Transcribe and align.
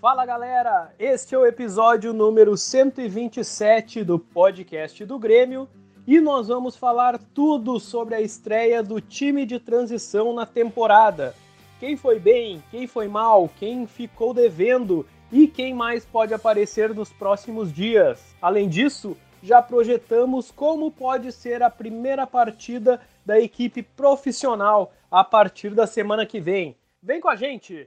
Fala 0.00 0.24
galera, 0.24 0.94
este 0.98 1.34
é 1.34 1.38
o 1.38 1.44
episódio 1.44 2.14
número 2.14 2.56
127 2.56 4.02
do 4.02 4.18
podcast 4.18 5.04
do 5.04 5.18
Grêmio 5.18 5.68
e 6.06 6.18
nós 6.22 6.48
vamos 6.48 6.74
falar 6.74 7.18
tudo 7.34 7.78
sobre 7.78 8.14
a 8.14 8.20
estreia 8.22 8.82
do 8.82 8.98
time 8.98 9.44
de 9.44 9.60
transição 9.60 10.32
na 10.32 10.46
temporada. 10.46 11.34
Quem 11.78 11.98
foi 11.98 12.18
bem, 12.18 12.64
quem 12.70 12.86
foi 12.86 13.08
mal, 13.08 13.50
quem 13.58 13.86
ficou 13.86 14.32
devendo 14.32 15.06
e 15.30 15.46
quem 15.46 15.74
mais 15.74 16.02
pode 16.02 16.32
aparecer 16.32 16.94
nos 16.94 17.12
próximos 17.12 17.70
dias. 17.70 18.34
Além 18.40 18.70
disso, 18.70 19.14
já 19.42 19.60
projetamos 19.60 20.50
como 20.50 20.90
pode 20.90 21.30
ser 21.30 21.62
a 21.62 21.68
primeira 21.68 22.26
partida 22.26 23.02
da 23.26 23.38
equipe 23.38 23.82
profissional 23.82 24.94
a 25.10 25.22
partir 25.22 25.74
da 25.74 25.86
semana 25.86 26.24
que 26.24 26.40
vem. 26.40 26.74
Vem 27.02 27.20
com 27.20 27.28
a 27.28 27.36
gente! 27.36 27.86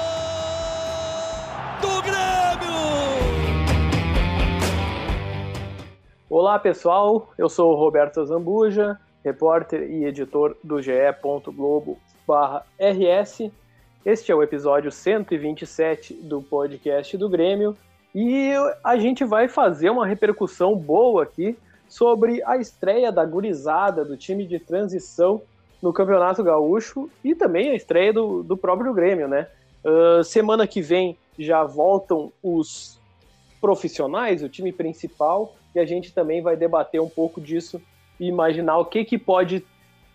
Do 1.81 2.01
Grêmio! 2.03 2.71
Olá 6.29 6.59
pessoal, 6.59 7.33
eu 7.37 7.49
sou 7.49 7.73
o 7.73 7.75
Roberto 7.75 8.23
Zambuja, 8.23 8.97
repórter 9.25 9.89
e 9.89 10.05
editor 10.05 10.55
do 10.63 10.81
ge.globo/rs. 10.81 13.51
Este 14.05 14.31
é 14.31 14.35
o 14.35 14.43
episódio 14.43 14.91
127 14.91 16.13
do 16.13 16.41
podcast 16.41 17.17
do 17.17 17.27
Grêmio 17.27 17.75
e 18.13 18.51
a 18.83 18.97
gente 18.97 19.25
vai 19.25 19.47
fazer 19.47 19.89
uma 19.89 20.05
repercussão 20.05 20.75
boa 20.75 21.23
aqui 21.23 21.57
sobre 21.89 22.43
a 22.43 22.57
estreia 22.57 23.11
da 23.11 23.25
gurizada 23.25 24.05
do 24.05 24.15
time 24.15 24.45
de 24.45 24.59
transição 24.59 25.41
no 25.81 25.91
Campeonato 25.91 26.43
Gaúcho 26.43 27.09
e 27.23 27.33
também 27.33 27.71
a 27.71 27.75
estreia 27.75 28.13
do, 28.13 28.43
do 28.43 28.55
próprio 28.55 28.93
Grêmio, 28.93 29.27
né? 29.27 29.47
Uh, 29.83 30.23
semana 30.23 30.67
que 30.67 30.79
vem 30.79 31.17
já 31.37 31.63
voltam 31.63 32.31
os 32.41 32.99
profissionais, 33.59 34.43
o 34.43 34.49
time 34.49 34.71
principal, 34.71 35.55
e 35.73 35.79
a 35.79 35.85
gente 35.85 36.13
também 36.13 36.41
vai 36.41 36.55
debater 36.55 37.01
um 37.01 37.09
pouco 37.09 37.39
disso 37.39 37.81
e 38.19 38.27
imaginar 38.27 38.77
o 38.77 38.85
que, 38.85 39.05
que 39.05 39.17
pode 39.17 39.65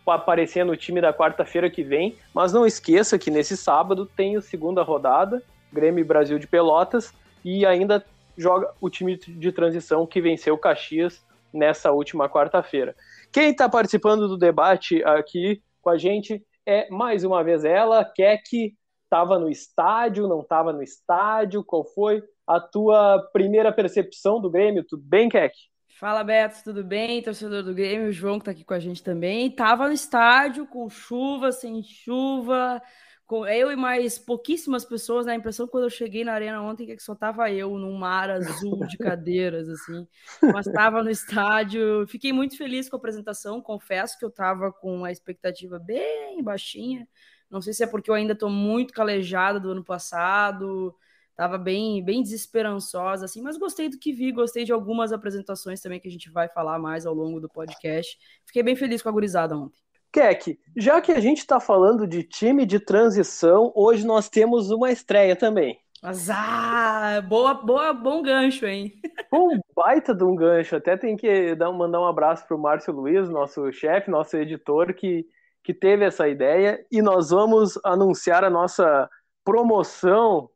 aparecer 0.06 0.64
no 0.64 0.76
time 0.76 1.00
da 1.00 1.12
quarta-feira 1.12 1.70
que 1.70 1.82
vem. 1.82 2.16
Mas 2.34 2.52
não 2.52 2.66
esqueça 2.66 3.18
que 3.18 3.30
nesse 3.30 3.56
sábado 3.56 4.06
tem 4.06 4.36
a 4.36 4.40
segunda 4.40 4.82
rodada, 4.82 5.42
Grêmio 5.72 6.04
Brasil 6.04 6.38
de 6.38 6.46
Pelotas, 6.46 7.12
e 7.44 7.64
ainda 7.64 8.04
joga 8.36 8.72
o 8.80 8.90
time 8.90 9.16
de 9.16 9.50
transição 9.50 10.06
que 10.06 10.20
venceu 10.20 10.54
o 10.54 10.58
Caxias 10.58 11.24
nessa 11.52 11.90
última 11.90 12.28
quarta-feira. 12.28 12.94
Quem 13.32 13.50
está 13.50 13.68
participando 13.68 14.28
do 14.28 14.36
debate 14.36 15.02
aqui 15.04 15.62
com 15.80 15.90
a 15.90 15.96
gente 15.96 16.44
é 16.66 16.88
mais 16.90 17.24
uma 17.24 17.42
vez 17.42 17.64
ela, 17.64 18.04
Kek, 18.04 18.74
estava 19.06 19.38
no 19.38 19.48
estádio, 19.48 20.28
não 20.28 20.40
estava 20.40 20.72
no 20.72 20.82
estádio? 20.82 21.64
Qual 21.64 21.84
foi 21.84 22.22
a 22.46 22.60
tua 22.60 23.20
primeira 23.32 23.72
percepção 23.72 24.40
do 24.40 24.50
Grêmio? 24.50 24.84
Tudo 24.84 25.02
bem, 25.02 25.28
Keck? 25.28 25.54
Fala, 25.98 26.22
Beto, 26.22 26.62
tudo 26.62 26.84
bem? 26.84 27.22
Torcedor 27.22 27.62
do 27.62 27.74
Grêmio, 27.74 28.08
o 28.08 28.12
João 28.12 28.38
que 28.38 28.42
está 28.42 28.50
aqui 28.50 28.64
com 28.64 28.74
a 28.74 28.78
gente 28.78 29.02
também. 29.02 29.50
Tava 29.50 29.86
no 29.86 29.94
estádio, 29.94 30.66
com 30.66 30.90
chuva, 30.90 31.52
sem 31.52 31.82
chuva, 31.82 32.82
com 33.24 33.46
eu 33.46 33.72
e 33.72 33.76
mais 33.76 34.18
pouquíssimas 34.18 34.84
pessoas. 34.84 35.24
Né? 35.24 35.34
impressão, 35.34 35.66
quando 35.66 35.84
eu 35.84 35.90
cheguei 35.90 36.22
na 36.22 36.34
arena 36.34 36.60
ontem, 36.60 36.86
que 36.86 37.00
só 37.00 37.14
tava 37.14 37.50
eu 37.50 37.78
num 37.78 37.96
mar 37.96 38.28
azul 38.28 38.86
de 38.86 38.98
cadeiras, 38.98 39.70
assim. 39.70 40.06
Mas 40.52 40.66
estava 40.66 41.02
no 41.02 41.08
estádio. 41.08 42.06
Fiquei 42.08 42.32
muito 42.32 42.58
feliz 42.58 42.90
com 42.90 42.96
a 42.96 42.98
apresentação. 42.98 43.62
Confesso 43.62 44.18
que 44.18 44.24
eu 44.24 44.28
estava 44.28 44.70
com 44.70 45.02
a 45.02 45.10
expectativa 45.10 45.78
bem 45.78 46.42
baixinha 46.42 47.08
não 47.50 47.60
sei 47.60 47.72
se 47.72 47.82
é 47.82 47.86
porque 47.86 48.10
eu 48.10 48.14
ainda 48.14 48.32
estou 48.32 48.50
muito 48.50 48.92
calejada 48.92 49.60
do 49.60 49.70
ano 49.70 49.84
passado, 49.84 50.94
estava 51.30 51.58
bem, 51.58 52.02
bem 52.02 52.22
desesperançosa, 52.22 53.26
assim, 53.26 53.42
mas 53.42 53.58
gostei 53.58 53.88
do 53.88 53.98
que 53.98 54.12
vi, 54.12 54.32
gostei 54.32 54.64
de 54.64 54.72
algumas 54.72 55.12
apresentações 55.12 55.80
também 55.80 56.00
que 56.00 56.08
a 56.08 56.10
gente 56.10 56.30
vai 56.30 56.48
falar 56.48 56.78
mais 56.78 57.04
ao 57.04 57.14
longo 57.14 57.40
do 57.40 57.48
podcast. 57.48 58.18
Fiquei 58.46 58.62
bem 58.62 58.74
feliz 58.74 59.02
com 59.02 59.08
a 59.08 59.12
gurizada 59.12 59.56
ontem. 59.56 59.78
Keck, 60.10 60.58
já 60.74 61.00
que 61.00 61.12
a 61.12 61.20
gente 61.20 61.38
está 61.38 61.60
falando 61.60 62.06
de 62.06 62.22
time 62.22 62.64
de 62.64 62.80
transição, 62.80 63.70
hoje 63.74 64.06
nós 64.06 64.30
temos 64.30 64.70
uma 64.70 64.90
estreia 64.90 65.36
também. 65.36 65.78
Azar! 66.02 67.26
Boa, 67.28 67.52
boa, 67.52 67.92
bom 67.92 68.22
gancho, 68.22 68.66
hein? 68.66 68.92
Um 69.32 69.58
baita 69.74 70.14
de 70.14 70.24
um 70.24 70.34
gancho. 70.34 70.76
Até 70.76 70.96
tem 70.96 71.16
que 71.16 71.54
dar, 71.56 71.70
mandar 71.72 72.00
um 72.00 72.06
abraço 72.06 72.46
para 72.46 72.56
o 72.56 72.60
Márcio 72.60 72.94
Luiz, 72.94 73.28
nosso 73.28 73.70
chefe, 73.72 74.10
nosso 74.10 74.36
editor, 74.36 74.94
que 74.94 75.26
que 75.66 75.74
teve 75.74 76.04
essa 76.04 76.28
ideia 76.28 76.78
e 76.92 77.02
nós 77.02 77.30
vamos 77.30 77.76
anunciar 77.84 78.44
a 78.44 78.48
nossa 78.48 79.10
promoção 79.44 80.48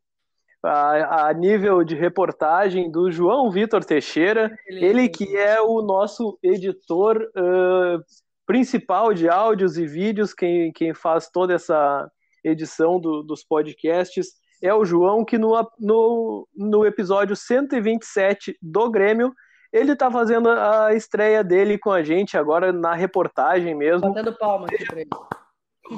a, 0.63 1.27
a 1.27 1.35
nível 1.35 1.83
de 1.83 1.97
reportagem 1.97 2.89
do 2.89 3.11
João 3.11 3.51
Vitor 3.51 3.85
Teixeira, 3.85 4.57
ele 4.69 5.09
que 5.09 5.37
é 5.37 5.61
o 5.61 5.83
nosso 5.83 6.39
editor 6.41 7.29
uh, 7.37 8.01
principal 8.47 9.13
de 9.13 9.29
áudios 9.29 9.77
e 9.77 9.85
vídeos, 9.85 10.33
quem, 10.33 10.71
quem 10.71 10.95
faz 10.95 11.29
toda 11.29 11.55
essa 11.55 12.09
edição 12.45 13.01
do, 13.01 13.25
dos 13.25 13.43
podcasts 13.43 14.29
é 14.63 14.73
o 14.73 14.85
João, 14.85 15.25
que 15.25 15.37
no, 15.37 15.69
no, 15.77 16.49
no 16.55 16.87
episódio 16.87 17.35
127 17.35 18.57
do 18.63 18.89
Grêmio 18.89 19.35
ele 19.73 19.95
tá 19.95 20.11
fazendo 20.11 20.49
a 20.49 20.95
estreia 20.95 21.45
dele 21.45 21.79
com 21.79 21.91
a 21.91 22.03
gente 22.03 22.37
agora 22.37 22.73
na 22.73 22.95
reportagem 22.95 23.75
mesmo. 23.75 24.09
Batendo 24.09 24.37
palma 24.37 24.67
aqui 24.67 24.85
pra 24.85 25.01
ele. 25.01 25.11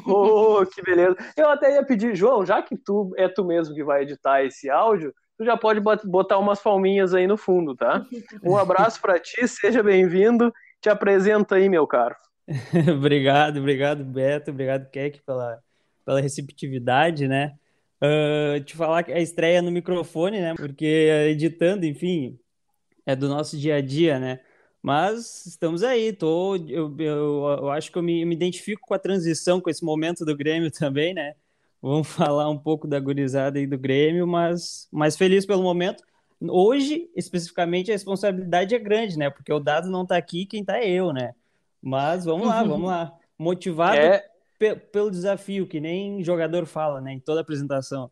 Oh, 0.06 0.64
que 0.64 0.82
beleza. 0.82 1.16
Eu 1.36 1.50
até 1.50 1.74
ia 1.74 1.84
pedir, 1.84 2.14
João, 2.14 2.44
já 2.46 2.62
que 2.62 2.76
tu 2.76 3.12
é 3.16 3.28
tu 3.28 3.44
mesmo 3.44 3.74
que 3.74 3.84
vai 3.84 4.02
editar 4.02 4.42
esse 4.42 4.70
áudio, 4.70 5.12
tu 5.36 5.44
já 5.44 5.56
pode 5.56 5.80
botar 6.04 6.38
umas 6.38 6.60
palminhas 6.60 7.12
aí 7.14 7.26
no 7.26 7.36
fundo, 7.36 7.74
tá? 7.74 8.04
Um 8.42 8.56
abraço 8.56 9.00
para 9.00 9.18
ti, 9.18 9.46
seja 9.46 9.82
bem-vindo. 9.82 10.52
Te 10.80 10.88
apresenta 10.88 11.56
aí, 11.56 11.68
meu 11.68 11.86
caro. 11.86 12.16
obrigado, 12.96 13.58
obrigado, 13.58 14.04
Beto, 14.04 14.50
obrigado, 14.50 14.90
Keck, 14.90 15.20
pela, 15.24 15.60
pela 16.04 16.20
receptividade, 16.20 17.28
né? 17.28 17.54
Uh, 18.02 18.62
te 18.64 18.76
falar 18.76 19.04
que 19.04 19.12
a 19.12 19.20
estreia 19.20 19.62
no 19.62 19.70
microfone, 19.70 20.40
né? 20.40 20.54
Porque 20.56 21.08
editando, 21.28 21.86
enfim, 21.86 22.36
é 23.06 23.16
do 23.16 23.28
nosso 23.28 23.58
dia 23.58 23.76
a 23.76 23.80
dia, 23.80 24.18
né? 24.18 24.40
Mas 24.82 25.46
estamos 25.46 25.84
aí, 25.84 26.12
tô, 26.12 26.56
eu, 26.56 26.94
eu, 26.98 27.44
eu 27.60 27.70
acho 27.70 27.92
que 27.92 27.96
eu 27.96 28.02
me, 28.02 28.24
me, 28.24 28.34
identifico 28.34 28.82
com 28.86 28.94
a 28.94 28.98
transição, 28.98 29.60
com 29.60 29.70
esse 29.70 29.84
momento 29.84 30.24
do 30.24 30.36
Grêmio 30.36 30.70
também, 30.72 31.14
né? 31.14 31.34
Vamos 31.80 32.08
falar 32.12 32.48
um 32.48 32.58
pouco 32.58 32.88
da 32.88 32.98
gurizada 32.98 33.60
e 33.60 33.66
do 33.66 33.78
Grêmio, 33.78 34.26
mas 34.26 34.88
mais 34.90 35.16
feliz 35.16 35.46
pelo 35.46 35.62
momento. 35.62 36.02
Hoje, 36.40 37.08
especificamente, 37.14 37.90
a 37.92 37.94
responsabilidade 37.94 38.74
é 38.74 38.78
grande, 38.78 39.16
né? 39.16 39.30
Porque 39.30 39.52
o 39.52 39.60
dado 39.60 39.88
não 39.88 40.04
tá 40.04 40.16
aqui, 40.16 40.44
quem 40.44 40.64
tá 40.64 40.78
é 40.78 40.90
eu, 40.90 41.12
né? 41.12 41.34
Mas 41.80 42.24
vamos 42.24 42.48
lá, 42.48 42.64
vamos 42.64 42.88
lá. 42.88 43.12
Motivado 43.38 43.96
é... 43.96 44.24
pe 44.58 44.74
pelo 44.74 45.10
desafio, 45.10 45.66
que 45.66 45.80
nem 45.80 46.22
jogador 46.24 46.66
fala, 46.66 47.00
né? 47.00 47.12
Em 47.12 47.20
toda 47.20 47.40
apresentação. 47.40 48.10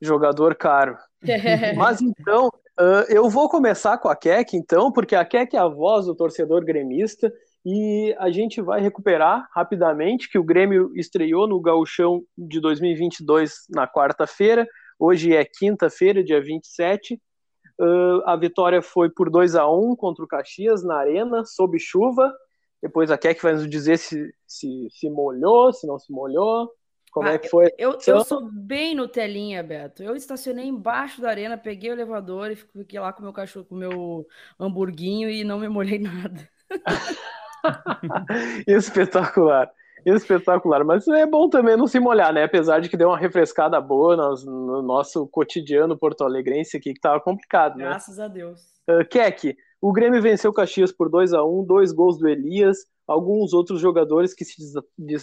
Jogador 0.00 0.54
caro. 0.54 0.96
Mas 1.76 2.00
então, 2.00 2.50
Uh, 2.80 3.02
eu 3.08 3.28
vou 3.28 3.48
começar 3.48 3.98
com 3.98 4.08
a 4.08 4.14
Keck, 4.14 4.56
então, 4.56 4.92
porque 4.92 5.16
a 5.16 5.24
Keck 5.24 5.56
é 5.56 5.58
a 5.58 5.66
voz 5.66 6.06
do 6.06 6.14
torcedor 6.14 6.64
gremista 6.64 7.32
e 7.66 8.14
a 8.20 8.30
gente 8.30 8.62
vai 8.62 8.80
recuperar 8.80 9.48
rapidamente 9.52 10.30
que 10.30 10.38
o 10.38 10.44
Grêmio 10.44 10.92
estreou 10.94 11.48
no 11.48 11.60
Gauchão 11.60 12.22
de 12.36 12.60
2022 12.60 13.66
na 13.68 13.88
quarta-feira, 13.88 14.64
hoje 14.96 15.34
é 15.34 15.44
quinta-feira, 15.44 16.22
dia 16.22 16.40
27. 16.40 17.20
Uh, 17.80 18.22
a 18.26 18.36
vitória 18.36 18.80
foi 18.80 19.10
por 19.10 19.28
2 19.28 19.56
a 19.56 19.68
1 19.68 19.96
contra 19.96 20.24
o 20.24 20.28
Caxias 20.28 20.84
na 20.84 20.98
Arena, 20.98 21.44
sob 21.44 21.80
chuva. 21.80 22.32
Depois 22.80 23.10
a 23.10 23.18
Keck 23.18 23.42
vai 23.42 23.54
nos 23.54 23.68
dizer 23.68 23.98
se, 23.98 24.32
se, 24.46 24.86
se 24.92 25.10
molhou, 25.10 25.72
se 25.72 25.84
não 25.84 25.98
se 25.98 26.12
molhou. 26.12 26.70
Como 27.10 27.28
ah, 27.28 27.32
é 27.32 27.38
que 27.38 27.48
foi? 27.48 27.72
Eu, 27.78 27.98
eu 28.06 28.24
sou 28.24 28.50
bem 28.50 28.94
no 28.94 29.08
telinha, 29.08 29.62
Beto. 29.62 30.02
Eu 30.02 30.14
estacionei 30.14 30.66
embaixo 30.66 31.20
da 31.20 31.30
arena, 31.30 31.56
peguei 31.56 31.90
o 31.90 31.94
elevador 31.94 32.50
e 32.50 32.56
fiquei 32.56 33.00
lá 33.00 33.12
com 33.12 33.20
o 33.20 33.24
meu 33.24 33.32
cachorro, 33.32 33.64
com 33.64 33.74
o 33.74 33.78
meu 33.78 34.26
hamburguinho 34.58 35.30
e 35.30 35.44
não 35.44 35.58
me 35.58 35.68
molhei 35.68 35.98
nada. 36.00 36.48
Espetacular. 38.66 39.70
Espetacular, 40.04 40.84
mas 40.84 41.06
é 41.08 41.26
bom 41.26 41.48
também 41.48 41.76
não 41.76 41.86
se 41.86 41.98
molhar, 41.98 42.32
né? 42.32 42.44
Apesar 42.44 42.80
de 42.80 42.88
que 42.88 42.96
deu 42.96 43.08
uma 43.08 43.18
refrescada 43.18 43.80
boa 43.80 44.16
no, 44.16 44.34
no 44.44 44.82
nosso 44.82 45.26
cotidiano 45.26 45.98
porto-alegrense 45.98 46.76
aqui, 46.76 46.94
que 46.94 47.00
tava 47.00 47.20
complicado, 47.20 47.76
né? 47.76 47.84
Graças 47.84 48.18
a 48.18 48.28
Deus. 48.28 48.60
Uh, 48.88 49.04
o 49.80 49.92
Grêmio 49.92 50.20
venceu 50.20 50.50
o 50.50 50.54
Caxias 50.54 50.92
por 50.92 51.08
2 51.08 51.32
a 51.32 51.44
1 51.44 51.64
dois 51.64 51.92
gols 51.92 52.18
do 52.18 52.28
Elias, 52.28 52.78
alguns 53.06 53.52
outros 53.52 53.80
jogadores 53.80 54.34
que 54.34 54.44
se 54.44 54.56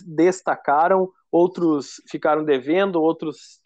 destacaram, 0.05 1.09
outros 1.31 2.01
ficaram 2.09 2.43
devendo, 2.43 3.01
outros 3.01 3.59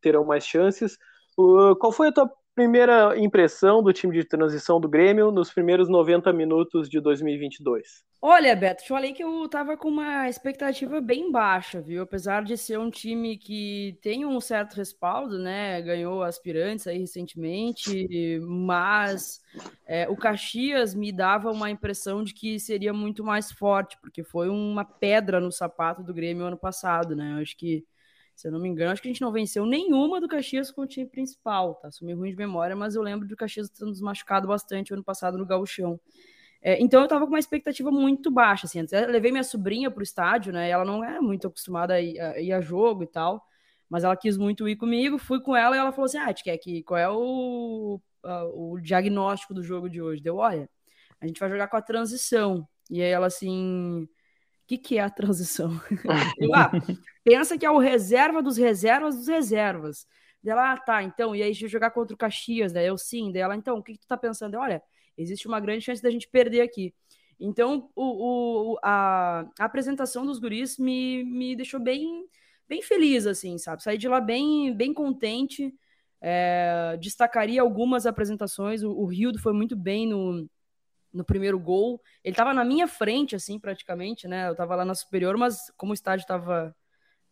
terão 0.00 0.24
mais 0.24 0.44
chances. 0.44 0.96
Qual 1.36 1.92
foi 1.92 2.08
a 2.08 2.12
tua 2.12 2.30
primeira 2.60 3.18
impressão 3.18 3.82
do 3.82 3.90
time 3.90 4.12
de 4.12 4.22
transição 4.22 4.78
do 4.78 4.86
Grêmio 4.86 5.30
nos 5.30 5.50
primeiros 5.50 5.88
90 5.88 6.30
minutos 6.30 6.90
de 6.90 7.00
2022? 7.00 8.04
Olha, 8.20 8.54
Beto, 8.54 8.82
te 8.82 8.88
falei 8.90 9.14
que 9.14 9.24
eu 9.24 9.48
tava 9.48 9.78
com 9.78 9.88
uma 9.88 10.28
expectativa 10.28 11.00
bem 11.00 11.32
baixa, 11.32 11.80
viu? 11.80 12.02
Apesar 12.02 12.44
de 12.44 12.58
ser 12.58 12.78
um 12.78 12.90
time 12.90 13.38
que 13.38 13.98
tem 14.02 14.26
um 14.26 14.38
certo 14.42 14.74
respaldo, 14.74 15.38
né? 15.38 15.80
Ganhou 15.80 16.22
aspirantes 16.22 16.86
aí 16.86 16.98
recentemente, 16.98 18.38
mas 18.42 19.40
é, 19.86 20.06
o 20.06 20.14
Caxias 20.14 20.94
me 20.94 21.10
dava 21.10 21.50
uma 21.50 21.70
impressão 21.70 22.22
de 22.22 22.34
que 22.34 22.60
seria 22.60 22.92
muito 22.92 23.24
mais 23.24 23.50
forte, 23.50 23.96
porque 24.02 24.22
foi 24.22 24.50
uma 24.50 24.84
pedra 24.84 25.40
no 25.40 25.50
sapato 25.50 26.02
do 26.02 26.12
Grêmio 26.12 26.44
ano 26.44 26.58
passado, 26.58 27.16
né? 27.16 27.36
Eu 27.36 27.40
acho 27.40 27.56
que 27.56 27.86
se 28.40 28.48
eu 28.48 28.52
não 28.52 28.58
me 28.58 28.70
engano, 28.70 28.90
acho 28.90 29.02
que 29.02 29.08
a 29.08 29.10
gente 29.10 29.20
não 29.20 29.30
venceu 29.30 29.66
nenhuma 29.66 30.18
do 30.18 30.26
Caxias 30.26 30.70
com 30.70 30.80
o 30.80 30.86
time 30.86 31.06
principal, 31.06 31.74
tá? 31.74 31.90
Sou 31.90 32.06
meio 32.06 32.16
ruim 32.16 32.30
de 32.30 32.36
memória, 32.36 32.74
mas 32.74 32.94
eu 32.94 33.02
lembro 33.02 33.28
do 33.28 33.36
Caxias 33.36 33.68
tendo 33.68 33.88
nos 33.88 34.00
machucado 34.00 34.48
bastante 34.48 34.94
ano 34.94 35.04
passado 35.04 35.36
no 35.36 35.44
Gauchão. 35.44 36.00
É, 36.62 36.80
então 36.82 37.02
eu 37.02 37.08
tava 37.08 37.26
com 37.26 37.32
uma 37.32 37.38
expectativa 37.38 37.90
muito 37.90 38.30
baixa, 38.30 38.66
assim. 38.66 38.80
Antes, 38.80 38.92
levei 38.92 39.30
minha 39.30 39.44
sobrinha 39.44 39.90
pro 39.90 40.02
estádio, 40.02 40.54
né? 40.54 40.70
ela 40.70 40.86
não 40.86 41.04
é 41.04 41.20
muito 41.20 41.46
acostumada 41.48 41.94
a 41.94 42.00
ir, 42.00 42.18
a 42.18 42.40
ir, 42.40 42.50
a 42.50 42.62
jogo 42.62 43.02
e 43.02 43.06
tal, 43.06 43.44
mas 43.90 44.04
ela 44.04 44.16
quis 44.16 44.38
muito 44.38 44.66
ir 44.66 44.76
comigo, 44.76 45.18
fui 45.18 45.42
com 45.42 45.54
ela 45.54 45.76
e 45.76 45.78
ela 45.78 45.92
falou 45.92 46.06
assim: 46.06 46.18
Ah, 46.18 46.32
quer 46.32 46.56
que 46.56 46.82
qual 46.82 46.98
é 46.98 47.10
o, 47.10 48.00
o 48.54 48.80
diagnóstico 48.80 49.52
do 49.52 49.62
jogo 49.62 49.90
de 49.90 50.00
hoje? 50.00 50.22
Deu, 50.22 50.36
olha, 50.36 50.66
a 51.20 51.26
gente 51.26 51.38
vai 51.38 51.50
jogar 51.50 51.68
com 51.68 51.76
a 51.76 51.82
transição. 51.82 52.66
E 52.90 53.02
aí 53.02 53.10
ela 53.10 53.26
assim 53.26 54.08
que, 54.70 54.78
que 54.78 54.98
é 54.98 55.00
a 55.00 55.10
transição? 55.10 55.72
eu, 56.38 56.54
ah, 56.54 56.70
pensa 57.24 57.58
que 57.58 57.66
é 57.66 57.70
o 57.70 57.78
reserva 57.78 58.40
dos 58.40 58.56
reservas 58.56 59.16
dos 59.16 59.26
reservas. 59.26 60.06
Dela, 60.42 60.72
ah, 60.72 60.76
tá, 60.76 61.02
então, 61.02 61.34
e 61.34 61.42
aí 61.42 61.52
jogar 61.52 61.90
contra 61.90 62.14
o 62.14 62.18
Caxias, 62.18 62.72
daí 62.72 62.86
eu 62.86 62.96
sim, 62.96 63.30
dela, 63.32 63.54
então, 63.56 63.78
o 63.78 63.82
que, 63.82 63.92
que 63.92 63.98
tu 63.98 64.06
tá 64.06 64.16
pensando? 64.16 64.56
Olha, 64.56 64.82
existe 65.18 65.46
uma 65.46 65.60
grande 65.60 65.84
chance 65.84 66.02
da 66.02 66.10
gente 66.10 66.28
perder 66.28 66.62
aqui. 66.62 66.94
Então, 67.38 67.90
o, 67.96 68.74
o 68.74 68.78
a, 68.82 69.44
a, 69.58 69.64
apresentação 69.64 70.24
dos 70.24 70.38
guris 70.38 70.78
me, 70.78 71.24
me 71.24 71.56
deixou 71.56 71.80
bem, 71.80 72.24
bem 72.68 72.80
feliz, 72.80 73.26
assim, 73.26 73.58
sabe? 73.58 73.82
Saí 73.82 73.98
de 73.98 74.08
lá 74.08 74.20
bem, 74.20 74.74
bem 74.74 74.94
contente. 74.94 75.74
É, 76.22 76.96
destacaria 77.00 77.60
algumas 77.60 78.06
apresentações. 78.06 78.82
O, 78.82 78.92
o 78.92 79.06
Rildo 79.06 79.38
foi 79.38 79.52
muito 79.52 79.74
bem 79.74 80.06
no, 80.06 80.48
no 81.12 81.24
primeiro 81.24 81.58
gol. 81.58 82.00
Ele 82.24 82.32
estava 82.32 82.54
na 82.54 82.64
minha 82.64 82.86
frente, 82.86 83.34
assim, 83.34 83.58
praticamente, 83.58 84.28
né? 84.28 84.48
Eu 84.48 84.52
estava 84.52 84.76
lá 84.76 84.84
na 84.84 84.94
superior, 84.94 85.36
mas 85.36 85.72
como 85.76 85.92
o 85.92 85.94
estádio 85.94 86.22
estava 86.22 86.74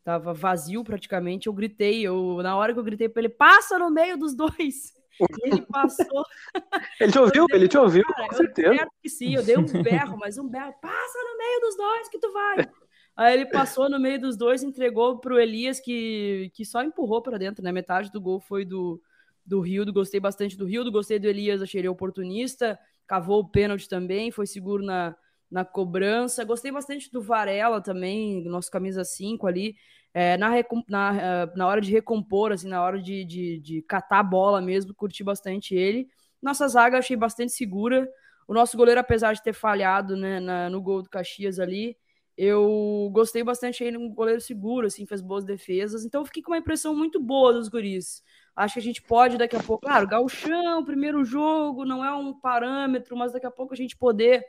tava 0.08 0.32
vazio 0.32 0.82
praticamente, 0.82 1.48
eu 1.48 1.52
gritei. 1.52 2.00
Eu, 2.00 2.38
na 2.42 2.56
hora 2.56 2.72
que 2.72 2.78
eu 2.78 2.84
gritei 2.84 3.10
para 3.10 3.20
ele, 3.20 3.28
passa 3.28 3.78
no 3.78 3.90
meio 3.90 4.16
dos 4.16 4.34
dois. 4.34 4.94
ele 5.44 5.60
passou. 5.66 6.24
ele 7.00 7.12
te 7.12 7.18
ouviu? 7.18 7.46
ele 7.50 7.68
te 7.68 7.76
ouviu, 7.76 8.04
cara, 8.04 8.28
com 8.28 8.36
certeza. 8.36 8.74
Eu 8.74 8.88
que 9.02 9.10
sim, 9.10 9.34
eu 9.34 9.42
dei 9.42 9.58
um 9.58 9.64
berro, 9.82 10.16
mas 10.18 10.38
um 10.38 10.48
berro, 10.48 10.72
passa 10.80 11.18
no 11.30 11.36
meio 11.36 11.60
dos 11.60 11.76
dois 11.76 12.08
que 12.08 12.18
tu 12.18 12.32
vai. 12.32 12.68
Aí 13.16 13.34
ele 13.34 13.46
passou 13.46 13.90
no 13.90 13.98
meio 13.98 14.20
dos 14.20 14.36
dois, 14.36 14.62
entregou 14.62 15.18
pro 15.18 15.38
Elias, 15.38 15.80
que, 15.80 16.50
que 16.54 16.64
só 16.64 16.82
empurrou 16.82 17.20
para 17.20 17.36
dentro, 17.36 17.62
né? 17.62 17.72
Metade 17.72 18.12
do 18.12 18.20
gol 18.20 18.40
foi 18.40 18.64
do, 18.64 19.02
do 19.44 19.60
Rildo, 19.60 19.92
gostei 19.92 20.20
bastante 20.20 20.56
do 20.56 20.64
Rildo, 20.64 20.92
gostei 20.92 21.18
do 21.18 21.26
Elias, 21.26 21.60
achei 21.60 21.80
ele 21.80 21.88
oportunista 21.88 22.78
cavou 23.08 23.40
o 23.40 23.48
pênalti 23.48 23.88
também, 23.88 24.30
foi 24.30 24.46
seguro 24.46 24.84
na, 24.84 25.16
na 25.50 25.64
cobrança. 25.64 26.44
Gostei 26.44 26.70
bastante 26.70 27.10
do 27.10 27.22
Varela 27.22 27.80
também, 27.80 28.44
nosso 28.44 28.70
camisa 28.70 29.02
5 29.02 29.46
ali. 29.46 29.74
É, 30.14 30.36
na, 30.36 30.50
na, 30.88 31.16
eh, 31.20 31.52
na 31.56 31.66
hora 31.66 31.80
de 31.80 31.90
recompor, 31.90 32.52
assim, 32.52 32.68
na 32.68 32.82
hora 32.82 33.00
de, 33.00 33.24
de, 33.24 33.58
de 33.60 33.82
catar 33.82 34.20
a 34.20 34.22
bola 34.22 34.60
mesmo, 34.60 34.94
curti 34.94 35.24
bastante 35.24 35.74
ele. 35.74 36.08
Nossa 36.40 36.68
zaga 36.68 36.98
achei 36.98 37.16
bastante 37.16 37.52
segura. 37.52 38.08
O 38.46 38.54
nosso 38.54 38.76
goleiro, 38.76 39.00
apesar 39.00 39.32
de 39.32 39.42
ter 39.42 39.52
falhado 39.52 40.16
né, 40.16 40.40
na, 40.40 40.70
no 40.70 40.80
gol 40.80 41.02
do 41.02 41.10
Caxias 41.10 41.58
ali, 41.58 41.96
eu 42.36 43.10
gostei 43.12 43.42
bastante 43.42 43.82
ele, 43.82 43.96
um 43.96 44.14
goleiro 44.14 44.40
seguro, 44.40 44.86
assim, 44.86 45.04
fez 45.06 45.20
boas 45.20 45.44
defesas. 45.44 46.04
Então, 46.04 46.24
fiquei 46.24 46.42
com 46.42 46.52
uma 46.52 46.58
impressão 46.58 46.94
muito 46.94 47.20
boa 47.20 47.52
dos 47.52 47.68
guris. 47.68 48.22
Acho 48.58 48.74
que 48.74 48.80
a 48.80 48.82
gente 48.82 49.00
pode 49.00 49.38
daqui 49.38 49.54
a 49.54 49.62
pouco, 49.62 49.86
claro, 49.86 50.04
gauchão, 50.04 50.84
primeiro 50.84 51.24
jogo, 51.24 51.84
não 51.84 52.04
é 52.04 52.12
um 52.12 52.34
parâmetro, 52.34 53.16
mas 53.16 53.32
daqui 53.32 53.46
a 53.46 53.52
pouco 53.52 53.72
a 53.72 53.76
gente 53.76 53.96
poder 53.96 54.44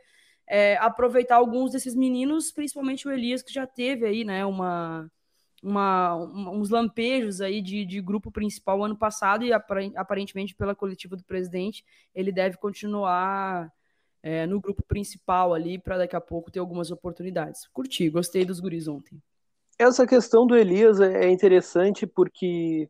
é, 0.48 0.76
aproveitar 0.78 1.36
alguns 1.36 1.74
desses 1.74 1.94
meninos, 1.94 2.52
principalmente 2.52 3.08
o 3.08 3.12
Elias, 3.12 3.44
que 3.44 3.54
já 3.54 3.68
teve 3.68 4.08
aí, 4.08 4.24
né, 4.24 4.44
uma, 4.44 5.08
uma, 5.62 6.16
uns 6.16 6.72
lampejos 6.72 7.40
aí 7.40 7.62
de, 7.62 7.86
de 7.86 8.02
grupo 8.02 8.32
principal 8.32 8.84
ano 8.84 8.98
passado 8.98 9.46
e 9.46 9.54
aparentemente 9.54 10.56
pela 10.56 10.74
coletiva 10.74 11.16
do 11.16 11.24
presidente, 11.24 11.86
ele 12.16 12.32
deve 12.32 12.58
continuar 12.58 13.72
é, 14.24 14.48
no 14.48 14.60
grupo 14.60 14.82
principal 14.88 15.54
ali 15.54 15.78
para 15.78 16.00
daqui 16.00 16.16
a 16.16 16.22
pouco 16.22 16.50
ter 16.50 16.58
algumas 16.58 16.90
oportunidades. 16.90 17.68
Curti, 17.68 18.10
gostei 18.10 18.44
dos 18.44 18.60
guris 18.60 18.88
ontem. 18.88 19.22
Essa 19.78 20.08
questão 20.08 20.48
do 20.48 20.58
Elias 20.58 21.00
é 21.00 21.30
interessante 21.30 22.08
porque 22.08 22.90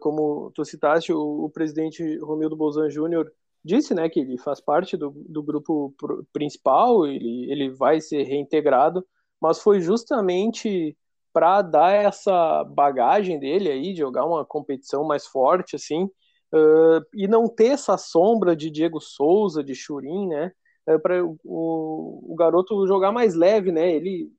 como 0.00 0.50
tu 0.54 0.64
citaste, 0.64 1.12
o, 1.12 1.44
o 1.44 1.50
presidente 1.50 2.18
Romildo 2.18 2.56
Bolzan 2.56 2.90
Júnior 2.90 3.30
disse 3.64 3.94
né, 3.94 4.08
que 4.08 4.20
ele 4.20 4.38
faz 4.38 4.60
parte 4.60 4.96
do, 4.96 5.10
do 5.28 5.42
grupo 5.42 5.94
principal, 6.32 7.06
ele, 7.06 7.50
ele 7.50 7.70
vai 7.70 8.00
ser 8.00 8.22
reintegrado, 8.22 9.04
mas 9.40 9.60
foi 9.60 9.80
justamente 9.80 10.96
para 11.32 11.62
dar 11.62 11.92
essa 11.92 12.64
bagagem 12.64 13.38
dele 13.38 13.70
aí, 13.70 13.92
de 13.92 14.00
jogar 14.00 14.24
uma 14.24 14.44
competição 14.44 15.04
mais 15.04 15.26
forte, 15.26 15.76
assim, 15.76 16.04
uh, 16.04 17.04
e 17.14 17.28
não 17.28 17.48
ter 17.48 17.68
essa 17.68 17.96
sombra 17.96 18.56
de 18.56 18.70
Diego 18.70 19.00
Souza, 19.00 19.62
de 19.62 19.74
Churin, 19.74 20.28
né, 20.28 20.52
uh, 20.88 20.98
para 20.98 21.24
o, 21.24 21.36
o 21.44 22.34
garoto 22.36 22.86
jogar 22.86 23.12
mais 23.12 23.34
leve, 23.34 23.70
né, 23.70 23.92
ele 23.94 24.32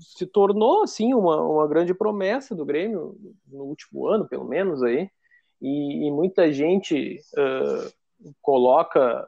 se 0.00 0.26
tornou 0.26 0.82
assim 0.82 1.14
uma, 1.14 1.40
uma 1.42 1.66
grande 1.66 1.94
promessa 1.94 2.54
do 2.54 2.64
Grêmio 2.64 3.16
no 3.46 3.64
último 3.64 4.06
ano, 4.06 4.28
pelo 4.28 4.44
menos 4.44 4.82
aí, 4.82 5.08
e, 5.60 6.06
e 6.06 6.10
muita 6.10 6.52
gente 6.52 7.20
uh, 7.36 8.32
coloca 8.42 9.26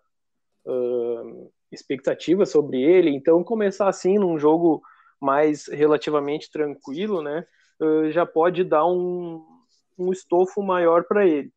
uh, 0.66 1.52
expectativas 1.72 2.50
sobre 2.50 2.82
ele. 2.82 3.10
Então 3.10 3.42
começar 3.42 3.88
assim 3.88 4.18
num 4.18 4.38
jogo 4.38 4.82
mais 5.20 5.66
relativamente 5.66 6.50
tranquilo, 6.50 7.22
né, 7.22 7.44
uh, 7.80 8.10
já 8.10 8.26
pode 8.26 8.64
dar 8.64 8.86
um, 8.86 9.44
um 9.98 10.12
estofo 10.12 10.62
maior 10.62 11.04
para 11.04 11.26
ele. 11.26 11.52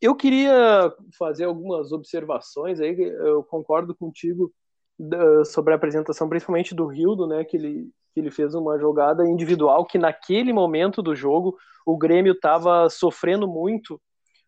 eu 0.00 0.16
queria 0.16 0.92
fazer 1.18 1.44
algumas 1.44 1.92
observações 1.92 2.80
aí. 2.80 2.98
Eu 2.98 3.42
concordo 3.44 3.94
contigo 3.94 4.52
sobre 5.46 5.72
a 5.72 5.76
apresentação, 5.76 6.28
principalmente 6.28 6.74
do 6.74 6.86
Rildo, 6.86 7.26
né, 7.26 7.44
que 7.44 7.56
ele, 7.56 7.90
que 8.12 8.20
ele 8.20 8.30
fez 8.30 8.54
uma 8.54 8.78
jogada 8.78 9.26
individual 9.26 9.86
que 9.86 9.98
naquele 9.98 10.52
momento 10.52 11.02
do 11.02 11.14
jogo 11.14 11.56
o 11.86 11.96
Grêmio 11.96 12.32
estava 12.32 12.88
sofrendo 12.88 13.48
muito 13.48 14.00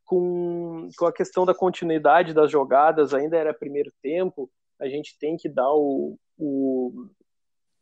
com, 0.05 0.89
com 0.99 1.07
a 1.07 1.13
questão 1.13 1.47
da 1.47 1.55
continuidade 1.55 2.35
das 2.35 2.51
jogadas, 2.51 3.15
ainda 3.15 3.37
era 3.37 3.55
primeiro 3.55 3.91
tempo, 4.03 4.51
a 4.81 4.87
gente 4.87 5.17
tem 5.19 5.37
que 5.37 5.49
dar 5.49 5.73
o, 5.73 6.19
o, 6.37 7.07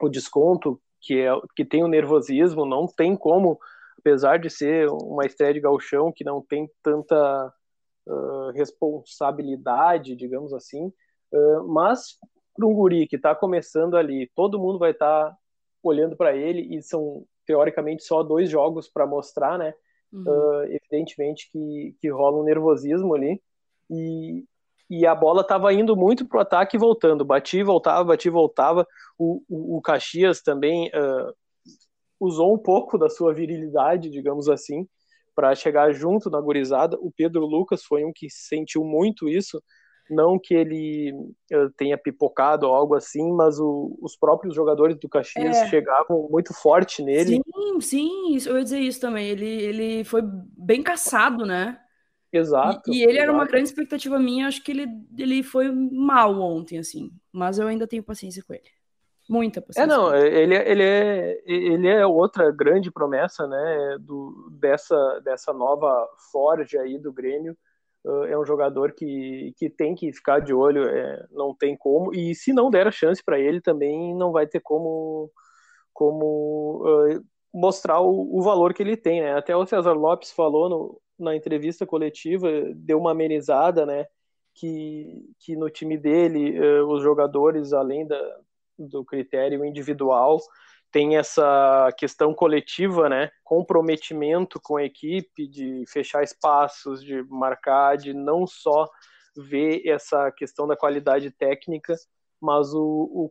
o 0.01 0.09
desconto 0.09 0.81
que, 1.01 1.19
é, 1.19 1.31
que 1.57 1.65
tem 1.65 1.83
o 1.83 1.89
nervosismo, 1.89 2.67
não 2.67 2.87
tem 2.87 3.17
como, 3.17 3.59
apesar 3.99 4.39
de 4.39 4.51
ser 4.51 4.89
uma 4.91 5.25
estreia 5.25 5.55
de 5.55 5.61
galchão 5.61 6.13
que 6.15 6.23
não 6.23 6.41
tem 6.41 6.71
tanta 6.83 7.53
uh, 8.07 8.51
responsabilidade, 8.55 10.15
digamos 10.15 10.53
assim, 10.53 10.93
uh, 11.33 11.67
mas 11.67 12.19
para 12.61 12.69
um 12.69 12.75
guri 12.75 13.07
que 13.07 13.17
está 13.17 13.35
começando 13.35 13.97
ali, 13.97 14.31
todo 14.35 14.59
mundo 14.59 14.79
vai 14.79 14.91
estar 14.91 15.31
tá 15.31 15.37
olhando 15.83 16.15
para 16.15 16.37
ele 16.37 16.77
e 16.77 16.83
são 16.83 17.25
teoricamente 17.47 18.05
só 18.05 18.23
dois 18.23 18.51
jogos 18.51 18.89
para 18.89 19.07
mostrar, 19.07 19.59
né? 19.59 19.73
Uhum. 20.13 20.25
Uh, 20.27 20.65
evidentemente 20.65 21.49
que, 21.51 21.97
que 22.01 22.11
rola 22.11 22.39
um 22.39 22.45
nervosismo 22.45 23.15
ali 23.15 23.41
e, 23.89 24.45
e 24.91 25.07
a 25.07 25.15
bola 25.15 25.41
estava 25.41 25.73
indo 25.73 25.97
muito 25.97 26.27
pro 26.27 26.41
ataque 26.41 26.77
e 26.77 26.81
voltando, 26.81 27.25
batia 27.25 27.61
e 27.61 27.65
voltava, 27.65 28.05
batia 28.05 28.29
e 28.29 28.33
voltava. 28.33 28.87
O, 29.19 29.43
o, 29.49 29.79
o 29.79 29.81
Caxias 29.81 30.43
também 30.43 30.89
uh, 30.89 31.33
usou 32.19 32.53
um 32.53 32.59
pouco 32.59 32.99
da 32.99 33.09
sua 33.09 33.33
virilidade, 33.33 34.11
digamos 34.11 34.49
assim, 34.49 34.87
para 35.35 35.55
chegar 35.55 35.93
junto 35.93 36.29
na 36.29 36.41
gurizada. 36.41 36.99
O 37.01 37.11
Pedro 37.11 37.47
Lucas 37.47 37.83
foi 37.83 38.05
um 38.05 38.13
que 38.13 38.29
sentiu 38.29 38.85
muito 38.85 39.29
isso 39.29 39.63
não 40.11 40.39
que 40.39 40.55
ele 40.55 41.13
uh, 41.53 41.71
tenha 41.77 41.97
pipocado 41.97 42.67
ou 42.67 42.75
algo 42.75 42.95
assim, 42.95 43.33
mas 43.33 43.59
o, 43.59 43.97
os 44.03 44.17
próprios 44.17 44.55
jogadores 44.55 44.99
do 44.99 45.09
Caxias 45.09 45.57
é. 45.57 45.69
chegavam 45.69 46.29
muito 46.31 46.53
forte 46.53 47.03
nele. 47.03 47.41
Sim, 47.55 47.81
sim, 47.81 48.35
isso, 48.35 48.49
eu 48.49 48.59
ia 48.59 48.65
dizer 48.65 48.81
isso 48.81 49.01
também. 49.01 49.29
Ele, 49.29 49.47
ele 49.47 50.05
foi 50.05 50.23
bem 50.23 50.83
caçado, 50.83 51.47
né? 51.47 51.79
Exato. 52.33 52.93
E, 52.93 52.99
e 52.99 53.03
ele 53.03 53.13
exato. 53.13 53.23
era 53.23 53.33
uma 53.33 53.47
grande 53.47 53.69
expectativa 53.69 54.19
minha, 54.19 54.47
acho 54.47 54.63
que 54.63 54.71
ele, 54.71 54.87
ele 55.17 55.43
foi 55.43 55.71
mal 55.71 56.41
ontem, 56.41 56.79
assim. 56.79 57.11
Mas 57.33 57.59
eu 57.59 57.67
ainda 57.67 57.87
tenho 57.87 58.03
paciência 58.03 58.43
com 58.47 58.55
ele. 58.55 58.63
Muita 59.29 59.63
paciência. 59.63 59.85
É, 59.85 59.97
não, 59.97 60.15
ele, 60.15 60.57
ele, 60.57 60.83
é, 60.83 61.43
ele 61.47 61.89
é 61.89 62.05
outra 62.05 62.51
grande 62.51 62.91
promessa, 62.91 63.47
né, 63.47 63.97
do, 64.01 64.51
dessa, 64.59 65.21
dessa 65.25 65.53
nova 65.53 66.09
forja 66.33 66.81
aí 66.81 66.99
do 66.99 67.13
Grêmio. 67.13 67.57
Uh, 68.05 68.25
é 68.25 68.39
um 68.39 68.47
jogador 68.47 68.93
que, 68.93 69.53
que 69.57 69.69
tem 69.69 69.95
que 69.95 70.13
ficar 70.13 70.41
de 70.41 70.55
olho, 70.55 70.89
é, 70.89 71.27
não 71.31 71.55
tem 71.55 71.77
como. 71.77 72.15
E 72.15 72.35
se 72.35 72.53
não 72.53 72.71
der 72.71 72.87
a 72.87 72.91
chance 72.91 73.23
para 73.23 73.39
ele, 73.39 73.61
também 73.61 74.15
não 74.15 74.33
vai 74.33 74.47
ter 74.47 74.61
como, 74.61 75.31
como 75.93 76.83
uh, 76.85 77.25
mostrar 77.53 78.01
o, 78.01 78.39
o, 78.39 78.43
valor 78.43 78.73
que 78.73 78.83
ele 78.83 78.97
tem, 78.97 79.21
né? 79.21 79.35
Até 79.37 79.55
o 79.55 79.67
César 79.67 79.93
Lopes 79.93 80.33
falou 80.33 80.69
no, 80.69 81.01
na 81.19 81.37
entrevista 81.37 81.87
coletiva, 81.87 82.49
deu 82.75 82.99
uma 82.99 83.11
amenizada, 83.11 83.85
né? 83.85 84.07
Que, 84.55 85.31
que 85.39 85.55
no 85.55 85.69
time 85.69 85.99
dele, 85.99 86.59
uh, 86.59 86.87
os 86.87 87.03
jogadores, 87.03 87.73
além 87.75 88.07
da, 88.07 88.19
do 88.79 89.05
critério 89.05 89.65
individual, 89.65 90.39
tem 90.93 91.17
essa 91.17 91.91
questão 91.97 92.35
coletiva, 92.35 93.09
né? 93.09 93.31
Comprometimento 93.45 94.61
com 94.63 94.77
a 94.77 94.85
equipe, 94.85 95.47
de 95.49 95.85
fechar 95.89 96.23
espaços, 96.23 97.03
de 97.03 97.23
marcar, 97.25 97.97
de 97.97 98.13
não 98.13 98.47
só 98.47 98.89
ver 99.37 99.87
essa 99.87 100.31
questão 100.33 100.67
da 100.67 100.77
qualidade 100.77 101.31
técnica, 101.31 101.95
mas 102.41 102.73
o, 102.73 103.31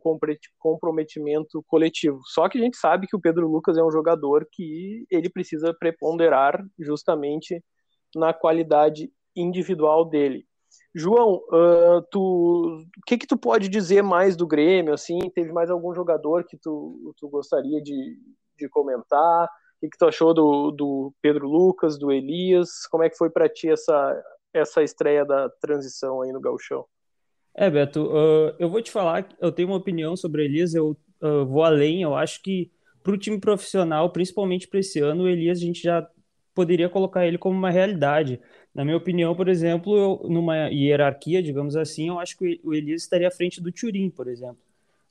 comprometimento 0.58 1.62
coletivo. 1.66 2.20
Só 2.24 2.48
que 2.48 2.58
a 2.58 2.60
gente 2.60 2.76
sabe 2.76 3.06
que 3.06 3.16
o 3.16 3.20
Pedro 3.20 3.48
Lucas 3.48 3.76
é 3.76 3.82
um 3.82 3.90
jogador 3.90 4.46
que 4.50 5.04
ele 5.10 5.28
precisa 5.28 5.74
preponderar 5.74 6.64
justamente 6.78 7.62
na 8.14 8.32
qualidade 8.32 9.12
individual 9.36 10.04
dele. 10.04 10.46
João, 10.94 11.36
uh, 11.52 12.02
tu, 12.10 12.84
o 12.98 13.02
que 13.06 13.18
que 13.18 13.26
tu 13.26 13.36
pode 13.36 13.68
dizer 13.68 14.02
mais 14.02 14.36
do 14.36 14.46
Grêmio? 14.46 14.92
Assim, 14.92 15.18
teve 15.34 15.52
mais 15.52 15.70
algum 15.70 15.94
jogador 15.94 16.44
que 16.44 16.56
tu, 16.56 17.14
tu 17.16 17.28
gostaria 17.28 17.80
de, 17.80 18.18
de 18.58 18.68
comentar? 18.68 19.44
O 19.44 19.80
que, 19.80 19.90
que 19.90 19.98
tu 19.98 20.06
achou 20.06 20.34
do, 20.34 20.70
do 20.72 21.14
Pedro 21.22 21.48
Lucas, 21.48 21.98
do 21.98 22.10
Elias? 22.10 22.86
Como 22.90 23.04
é 23.04 23.08
que 23.08 23.16
foi 23.16 23.30
para 23.30 23.48
ti 23.48 23.68
essa, 23.68 24.22
essa 24.52 24.82
estreia 24.82 25.24
da 25.24 25.48
transição 25.60 26.22
aí 26.22 26.32
no 26.32 26.40
Gauchão? 26.40 26.84
É, 27.54 27.70
Beto, 27.70 28.06
uh, 28.06 28.54
eu 28.58 28.68
vou 28.68 28.82
te 28.82 28.90
falar, 28.90 29.28
eu 29.40 29.50
tenho 29.50 29.68
uma 29.68 29.76
opinião 29.76 30.16
sobre 30.16 30.42
o 30.42 30.44
Elias, 30.44 30.74
eu 30.74 30.96
uh, 31.22 31.44
vou 31.46 31.64
além, 31.64 32.02
eu 32.02 32.14
acho 32.14 32.42
que 32.42 32.70
para 33.02 33.12
o 33.12 33.18
time 33.18 33.40
profissional, 33.40 34.10
principalmente 34.12 34.68
para 34.68 34.80
esse 34.80 35.00
ano, 35.00 35.24
o 35.24 35.28
Elias 35.28 35.58
a 35.58 35.62
gente 35.62 35.82
já 35.82 36.06
poderia 36.54 36.88
colocar 36.88 37.26
ele 37.26 37.38
como 37.38 37.56
uma 37.56 37.70
realidade. 37.70 38.40
Na 38.74 38.84
minha 38.84 38.96
opinião, 38.96 39.34
por 39.34 39.48
exemplo, 39.48 39.96
eu, 39.96 40.28
numa 40.28 40.68
hierarquia, 40.68 41.42
digamos 41.42 41.76
assim, 41.76 42.08
eu 42.08 42.20
acho 42.20 42.36
que 42.36 42.60
o 42.62 42.72
Elias 42.72 43.02
estaria 43.02 43.28
à 43.28 43.30
frente 43.30 43.60
do 43.60 43.72
Turim, 43.72 44.10
por 44.10 44.28
exemplo. 44.28 44.58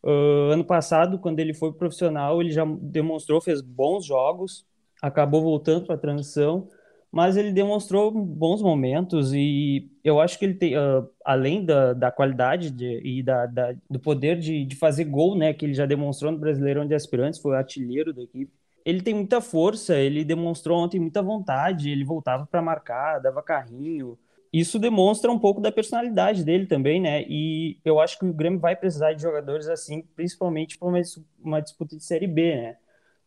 Uh, 0.01 0.51
ano 0.53 0.63
passado, 0.63 1.19
quando 1.19 1.39
ele 1.39 1.53
foi 1.53 1.73
profissional, 1.73 2.41
ele 2.41 2.51
já 2.51 2.65
demonstrou, 2.65 3.41
fez 3.41 3.61
bons 3.61 4.05
jogos, 4.05 4.65
acabou 5.01 5.41
voltando 5.41 5.85
para 5.85 5.95
a 5.95 5.97
transição, 5.97 6.69
mas 7.11 7.35
ele 7.35 7.51
demonstrou 7.51 8.11
bons 8.11 8.61
momentos 8.61 9.33
e 9.33 9.89
eu 10.03 10.21
acho 10.21 10.37
que 10.39 10.45
ele 10.45 10.53
tem, 10.53 10.77
uh, 10.77 11.09
além 11.25 11.65
da, 11.65 11.93
da 11.93 12.11
qualidade 12.11 12.71
de, 12.71 13.01
e 13.03 13.21
da, 13.23 13.45
da, 13.45 13.75
do 13.89 13.99
poder 13.99 14.37
de, 14.39 14.63
de 14.63 14.75
fazer 14.75 15.05
gol, 15.05 15.35
né, 15.35 15.53
que 15.53 15.65
ele 15.65 15.73
já 15.73 15.85
demonstrou 15.85 16.31
no 16.31 16.37
Brasileirão 16.37 16.87
de 16.87 16.93
Aspirantes, 16.93 17.39
foi 17.39 17.57
artilheiro 17.57 18.13
da 18.13 18.21
equipe, 18.21 18.51
ele 18.85 19.01
tem 19.01 19.13
muita 19.13 19.41
força, 19.41 19.97
ele 19.97 20.23
demonstrou 20.23 20.79
ontem 20.79 20.99
muita 20.99 21.21
vontade, 21.21 21.89
ele 21.89 22.03
voltava 22.03 22.45
para 22.45 22.61
marcar, 22.61 23.19
dava 23.19 23.41
carrinho. 23.41 24.17
Isso 24.51 24.79
demonstra 24.79 25.31
um 25.31 25.37
pouco 25.37 25.61
da 25.61 25.71
personalidade 25.71 26.43
dele 26.43 26.65
também, 26.65 26.99
né? 26.99 27.23
E 27.27 27.79
eu 27.85 27.99
acho 27.99 28.17
que 28.17 28.25
o 28.25 28.33
Grêmio 28.33 28.59
vai 28.59 28.75
precisar 28.75 29.13
de 29.13 29.21
jogadores 29.21 29.67
assim, 29.67 30.01
principalmente 30.15 30.77
para 30.77 30.87
uma, 30.87 31.01
uma, 31.39 31.61
disputa 31.61 31.95
de 31.95 32.03
Série 32.03 32.27
B, 32.27 32.55
né? 32.55 32.77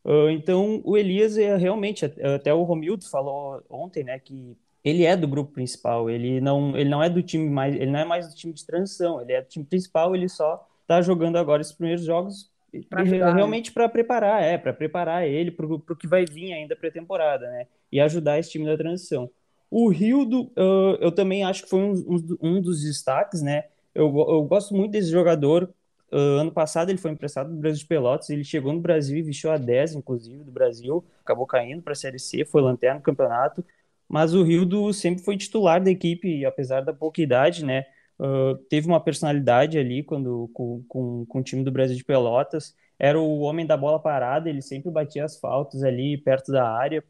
Uh, 0.04 0.30
então, 0.30 0.80
o 0.84 0.96
Elias 0.96 1.38
é 1.38 1.56
realmente, 1.56 2.04
até 2.04 2.52
o 2.52 2.64
Romildo 2.64 3.08
falou 3.08 3.62
ontem, 3.70 4.02
né, 4.02 4.18
que 4.18 4.56
ele 4.84 5.04
é 5.04 5.16
do 5.16 5.28
grupo 5.28 5.52
principal, 5.52 6.10
ele 6.10 6.40
não, 6.40 6.76
ele 6.76 6.90
não 6.90 7.00
é 7.00 7.08
do 7.08 7.22
time 7.22 7.48
mais, 7.48 7.76
ele 7.76 7.90
não 7.90 8.00
é 8.00 8.04
mais 8.04 8.28
do 8.28 8.34
time 8.34 8.52
de 8.52 8.66
transição, 8.66 9.20
ele 9.20 9.32
é 9.32 9.40
do 9.40 9.48
time 9.48 9.64
principal, 9.64 10.14
ele 10.16 10.28
só 10.28 10.66
está 10.82 11.00
jogando 11.00 11.36
agora 11.36 11.62
esses 11.62 11.72
primeiros 11.72 12.04
jogos 12.04 12.51
ajudar, 12.92 13.26
né? 13.26 13.32
realmente 13.34 13.70
né? 13.70 13.74
para 13.74 13.88
preparar, 13.88 14.42
é, 14.42 14.56
para 14.56 14.72
preparar 14.72 15.26
ele 15.26 15.50
para 15.50 15.66
o 15.66 15.96
que 15.96 16.06
vai 16.06 16.24
vir 16.24 16.52
ainda 16.52 16.74
pré-temporada, 16.74 17.50
né? 17.50 17.66
E 17.90 18.00
ajudar 18.00 18.38
esse 18.38 18.50
time 18.50 18.66
da 18.66 18.76
transição. 18.76 19.30
O 19.70 19.88
Rildo, 19.88 20.44
uh, 20.56 20.96
eu 21.00 21.10
também 21.12 21.44
acho 21.44 21.62
que 21.64 21.70
foi 21.70 21.80
um, 21.80 21.92
um, 21.92 22.36
um 22.40 22.62
dos 22.62 22.82
destaques, 22.82 23.42
né? 23.42 23.64
Eu, 23.94 24.06
eu, 24.06 24.42
gosto 24.44 24.74
muito 24.74 24.92
desse 24.92 25.10
jogador. 25.10 25.72
Uh, 26.10 26.40
ano 26.40 26.52
passado 26.52 26.90
ele 26.90 26.98
foi 26.98 27.10
emprestado 27.10 27.50
do 27.50 27.56
Brasil 27.56 27.80
de 27.80 27.86
Pelotas, 27.86 28.28
ele 28.28 28.44
chegou 28.44 28.72
no 28.72 28.80
Brasil 28.80 29.16
e 29.16 29.22
vestiu 29.22 29.50
a 29.50 29.56
10, 29.56 29.94
inclusive, 29.94 30.44
do 30.44 30.52
Brasil, 30.52 31.02
acabou 31.22 31.46
caindo 31.46 31.82
para 31.82 31.92
a 31.92 31.96
Série 31.96 32.18
C, 32.18 32.44
foi 32.44 32.60
lanterna 32.60 32.96
no 32.96 33.02
campeonato, 33.02 33.64
mas 34.06 34.34
o 34.34 34.42
Rildo 34.42 34.92
sempre 34.92 35.24
foi 35.24 35.38
titular 35.38 35.82
da 35.82 35.90
equipe, 35.90 36.44
apesar 36.44 36.82
da 36.82 36.92
pouca 36.92 37.22
idade, 37.22 37.64
né? 37.64 37.86
Uh, 38.22 38.56
teve 38.68 38.86
uma 38.86 39.00
personalidade 39.00 39.76
ali 39.76 40.00
quando 40.04 40.48
com, 40.54 40.84
com, 40.86 41.26
com, 41.26 41.40
o 41.40 41.42
time 41.42 41.64
do 41.64 41.72
Brasil 41.72 41.96
de 41.96 42.04
Pelotas. 42.04 42.72
Era 42.96 43.18
o 43.18 43.40
homem 43.40 43.66
da 43.66 43.76
bola 43.76 43.98
parada, 43.98 44.48
ele 44.48 44.62
sempre 44.62 44.92
batia 44.92 45.24
as 45.24 45.40
faltas 45.40 45.82
ali 45.82 46.16
perto 46.16 46.52
da 46.52 46.70
área. 46.70 47.02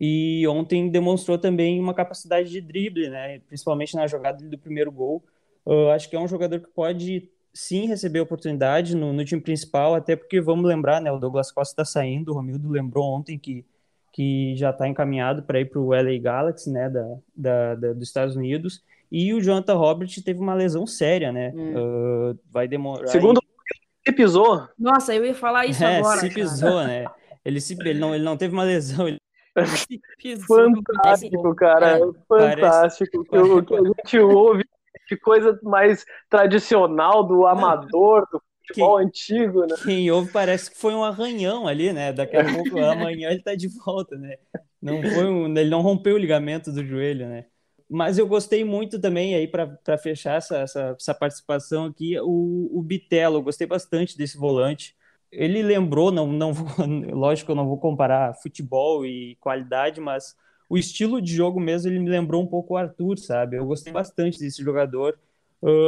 E 0.00 0.44
ontem 0.48 0.90
demonstrou 0.90 1.38
também 1.38 1.78
uma 1.78 1.94
capacidade 1.94 2.50
de 2.50 2.60
drible, 2.60 3.08
né? 3.08 3.38
principalmente 3.46 3.94
na 3.94 4.08
jogada 4.08 4.44
do 4.44 4.58
primeiro 4.58 4.90
gol. 4.90 5.24
Uh, 5.64 5.90
acho 5.90 6.10
que 6.10 6.16
é 6.16 6.18
um 6.20 6.26
jogador 6.26 6.58
que 6.58 6.68
pode 6.68 7.30
sim 7.54 7.86
receber 7.86 8.18
oportunidade 8.18 8.96
no, 8.96 9.12
no 9.12 9.24
time 9.24 9.40
principal, 9.40 9.94
até 9.94 10.16
porque 10.16 10.40
vamos 10.40 10.66
lembrar, 10.66 11.00
né? 11.00 11.12
O 11.12 11.18
Douglas 11.18 11.52
Costa 11.52 11.72
está 11.72 11.84
saindo, 11.84 12.32
o 12.32 12.34
Romildo 12.34 12.68
lembrou 12.68 13.04
ontem 13.04 13.38
que, 13.38 13.64
que 14.12 14.54
já 14.56 14.70
está 14.70 14.86
encaminhado 14.88 15.44
para 15.44 15.60
ir 15.60 15.66
para 15.66 15.80
o 15.80 15.94
LA 15.94 16.18
Galaxy, 16.20 16.70
né? 16.70 16.90
Da, 16.90 17.18
da, 17.36 17.74
da, 17.76 17.92
dos 17.92 18.08
Estados 18.08 18.34
Unidos. 18.36 18.82
E 19.10 19.32
o 19.32 19.40
Jonathan 19.40 19.74
Robert 19.74 20.08
teve 20.24 20.40
uma 20.40 20.54
lesão 20.54 20.86
séria, 20.86 21.32
né? 21.32 21.52
Hum. 21.54 21.74
Uh, 22.32 22.38
vai 22.50 22.66
demorar. 22.66 23.06
Segundo 23.08 23.40
se 24.06 24.12
pisou. 24.12 24.68
Nossa, 24.78 25.14
eu 25.14 25.24
ia 25.24 25.34
falar 25.34 25.66
isso 25.66 25.82
é, 25.82 25.98
agora. 25.98 26.20
Se 26.20 26.30
pisou, 26.30 26.70
cara. 26.70 26.86
né? 26.86 27.06
Ele, 27.44 27.60
se, 27.60 27.76
ele, 27.80 27.98
não, 27.98 28.14
ele 28.14 28.24
não 28.24 28.36
teve 28.36 28.54
uma 28.54 28.62
lesão. 28.62 29.08
Ele... 29.08 29.20
Fantástico, 30.46 31.54
cara. 31.54 31.98
É, 31.98 32.00
fantástico. 32.28 33.24
Parece... 33.28 33.52
O 33.52 33.64
que 33.64 33.74
a 33.74 33.78
gente 33.82 34.18
ouve 34.20 34.64
de 35.08 35.16
coisa 35.16 35.58
mais 35.62 36.04
tradicional 36.28 37.24
do 37.24 37.46
amador, 37.46 38.26
do 38.30 38.40
futebol 38.66 38.98
quem, 38.98 39.06
antigo, 39.06 39.60
né? 39.62 39.76
Quem 39.82 40.10
ouve 40.10 40.30
parece 40.32 40.70
que 40.70 40.76
foi 40.76 40.94
um 40.94 41.04
arranhão 41.04 41.66
ali, 41.66 41.92
né? 41.92 42.12
Daqui 42.12 42.36
a 42.36 42.44
pouco, 42.44 42.78
amanhã 42.78 43.30
ele 43.30 43.42
tá 43.42 43.54
de 43.54 43.68
volta, 43.68 44.16
né? 44.16 44.36
Não 44.82 45.02
foi 45.02 45.24
um, 45.24 45.46
ele 45.56 45.70
não 45.70 45.80
rompeu 45.80 46.14
o 46.14 46.18
ligamento 46.18 46.72
do 46.72 46.84
joelho, 46.84 47.28
né? 47.28 47.46
Mas 47.88 48.18
eu 48.18 48.26
gostei 48.26 48.64
muito 48.64 49.00
também, 49.00 49.34
aí 49.34 49.46
para 49.46 49.98
fechar 49.98 50.36
essa, 50.36 50.58
essa, 50.58 50.96
essa, 50.98 51.14
participação 51.14 51.86
aqui, 51.86 52.18
o, 52.20 52.70
o 52.72 52.82
Bitelo, 52.82 53.36
eu 53.36 53.42
gostei 53.42 53.66
bastante 53.66 54.18
desse 54.18 54.36
volante. 54.36 54.96
Ele 55.30 55.62
lembrou, 55.62 56.10
não, 56.10 56.26
não 56.26 56.52
lógico 57.14 57.52
eu 57.52 57.56
não 57.56 57.66
vou 57.66 57.78
comparar 57.78 58.34
futebol 58.34 59.06
e 59.06 59.36
qualidade, 59.36 60.00
mas 60.00 60.34
o 60.68 60.76
estilo 60.76 61.22
de 61.22 61.32
jogo 61.32 61.60
mesmo, 61.60 61.88
ele 61.90 62.00
me 62.00 62.10
lembrou 62.10 62.42
um 62.42 62.46
pouco 62.46 62.74
o 62.74 62.76
Arthur, 62.76 63.18
sabe? 63.18 63.56
Eu 63.56 63.66
gostei 63.66 63.92
bastante 63.92 64.38
desse 64.38 64.62
jogador. 64.62 65.18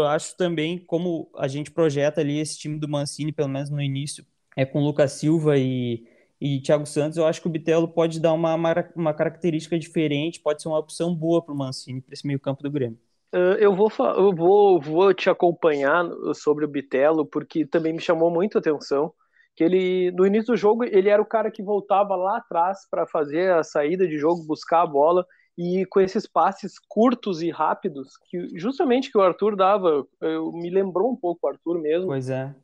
Acho 0.09 0.37
também 0.37 0.79
como 0.79 1.29
a 1.37 1.49
gente 1.49 1.71
projeta 1.71 2.21
ali 2.21 2.39
esse 2.39 2.59
time 2.59 2.79
do 2.79 2.89
Mancini, 2.89 3.33
pelo 3.33 3.49
menos 3.49 3.71
no 3.71 3.83
início, 3.83 4.25
é 4.57 4.65
com 4.65 4.83
Lucas 4.83 5.13
Silva 5.13 5.59
e 5.59 6.07
e 6.41 6.61
Thiago 6.61 6.87
Santos, 6.87 7.19
eu 7.19 7.27
acho 7.27 7.41
que 7.41 7.49
o 7.49 7.51
Bitelo 7.51 7.89
pode 7.89 8.21
dar 8.21 8.33
uma, 8.33 8.55
uma 8.95 9.15
característica 9.15 9.79
diferente, 9.79 10.41
pode 10.41 10.63
ser 10.63 10.69
uma 10.69 10.79
opção 10.79 11.15
boa 11.15 11.43
para 11.43 11.53
o 11.53 11.57
Mancini, 11.57 12.01
para 12.01 12.15
esse 12.15 12.27
meio 12.27 12.39
campo 12.39 12.63
do 12.63 12.71
Grêmio. 12.71 12.99
Uh, 13.35 13.59
eu 13.59 13.75
vou, 13.75 13.93
eu 14.17 14.35
vou, 14.35 14.81
vou 14.81 15.13
te 15.13 15.29
acompanhar 15.29 16.05
sobre 16.35 16.65
o 16.65 16.69
Bitelo, 16.69 17.27
porque 17.27 17.67
também 17.67 17.93
me 17.93 18.01
chamou 18.01 18.31
muito 18.31 18.57
a 18.57 18.61
atenção 18.61 19.13
que 19.55 19.65
ele, 19.65 20.13
no 20.13 20.25
início 20.25 20.53
do 20.53 20.57
jogo, 20.57 20.85
ele 20.85 21.09
era 21.09 21.21
o 21.21 21.27
cara 21.27 21.51
que 21.51 21.61
voltava 21.63 22.15
lá 22.15 22.39
atrás 22.39 22.87
para 22.89 23.05
fazer 23.09 23.53
a 23.53 23.65
saída 23.65 24.07
de 24.07 24.17
jogo, 24.17 24.47
buscar 24.47 24.83
a 24.83 24.87
bola, 24.87 25.27
e 25.59 25.85
com 25.87 26.01
esses 26.01 26.29
passes 26.29 26.75
curtos 26.89 27.43
e 27.43 27.51
rápidos, 27.51 28.17
que 28.31 28.57
justamente 28.57 29.11
que 29.11 29.19
o 29.19 29.21
Arthur 29.21 29.57
dava, 29.57 30.07
eu, 30.21 30.53
me 30.53 30.71
lembrou 30.71 31.11
um 31.11 31.17
pouco 31.17 31.45
o 31.45 31.51
Arthur 31.51 31.81
mesmo. 31.81 32.07
Pois 32.07 32.31
é 32.31 32.55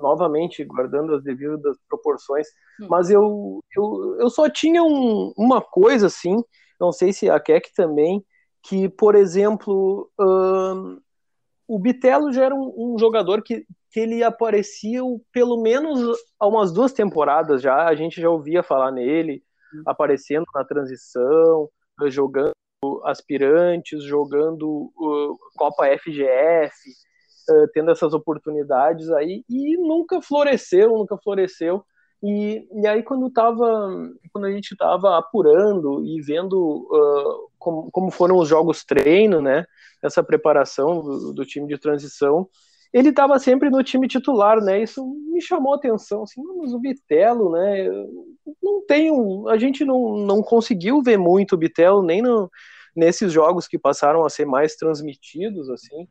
novamente 0.00 0.64
guardando 0.64 1.14
as 1.14 1.22
devidas 1.22 1.76
proporções, 1.88 2.46
hum. 2.80 2.86
mas 2.88 3.10
eu, 3.10 3.60
eu, 3.76 4.16
eu 4.20 4.30
só 4.30 4.48
tinha 4.48 4.82
um, 4.82 5.32
uma 5.36 5.60
coisa 5.60 6.06
assim, 6.06 6.36
não 6.80 6.92
sei 6.92 7.12
se 7.12 7.28
a 7.28 7.40
Keck 7.40 7.72
também, 7.74 8.24
que, 8.62 8.88
por 8.88 9.14
exemplo, 9.14 10.10
o 11.68 11.78
Bitelo 11.78 12.32
já 12.32 12.44
era 12.44 12.54
um, 12.54 12.94
um, 12.94 12.98
jogador 12.98 13.42
que, 13.42 13.64
que 13.90 14.00
ele 14.00 14.22
aparecia 14.22 15.00
pelo 15.32 15.62
menos 15.62 16.00
há 16.38 16.46
umas 16.46 16.72
duas 16.72 16.92
temporadas 16.92 17.62
já, 17.62 17.86
a 17.86 17.94
gente 17.94 18.20
já 18.20 18.28
ouvia 18.28 18.62
falar 18.62 18.90
nele, 18.90 19.42
uhum. 19.72 19.82
aparecendo 19.86 20.44
na 20.54 20.64
transição, 20.64 21.68
jogando 22.08 22.52
aspirantes, 23.04 24.02
jogando 24.04 24.92
uh, 24.96 25.38
Copa 25.56 25.86
FGF, 25.98 26.74
uh, 27.50 27.68
tendo 27.72 27.90
essas 27.90 28.12
oportunidades 28.14 29.10
aí, 29.10 29.44
e 29.48 29.76
nunca 29.76 30.20
floresceu, 30.20 30.90
nunca 30.90 31.16
floresceu. 31.18 31.84
E, 32.22 32.66
e 32.72 32.86
aí 32.86 33.02
quando 33.02 33.30
tava, 33.30 34.10
quando 34.32 34.46
a 34.46 34.50
gente 34.50 34.72
estava 34.72 35.18
apurando 35.18 36.02
e 36.04 36.20
vendo 36.22 36.56
uh, 36.90 37.50
como, 37.58 37.90
como 37.90 38.10
foram 38.10 38.36
os 38.38 38.48
jogos 38.48 38.84
treino, 38.84 39.40
né, 39.42 39.66
essa 40.02 40.22
preparação 40.22 41.02
do, 41.02 41.34
do 41.34 41.44
time 41.44 41.68
de 41.68 41.78
transição, 41.78 42.48
ele 42.92 43.10
estava 43.10 43.38
sempre 43.38 43.68
no 43.68 43.82
time 43.82 44.08
titular, 44.08 44.58
né? 44.62 44.82
Isso 44.82 45.04
me 45.04 45.42
chamou 45.42 45.74
a 45.74 45.76
atenção, 45.76 46.22
assim, 46.22 46.40
mas 46.42 46.72
o 46.72 46.78
Bitelo, 46.78 47.50
né? 47.50 47.88
Não 48.62 48.86
tem 48.86 49.10
um, 49.10 49.48
a 49.48 49.58
gente 49.58 49.84
não, 49.84 50.16
não 50.16 50.40
conseguiu 50.40 51.02
ver 51.02 51.18
muito 51.18 51.54
o 51.54 51.58
Bitelo 51.58 52.02
nem 52.02 52.22
no, 52.22 52.50
nesses 52.94 53.32
jogos 53.32 53.68
que 53.68 53.78
passaram 53.78 54.24
a 54.24 54.30
ser 54.30 54.46
mais 54.46 54.76
transmitidos, 54.76 55.68
assim. 55.68 56.08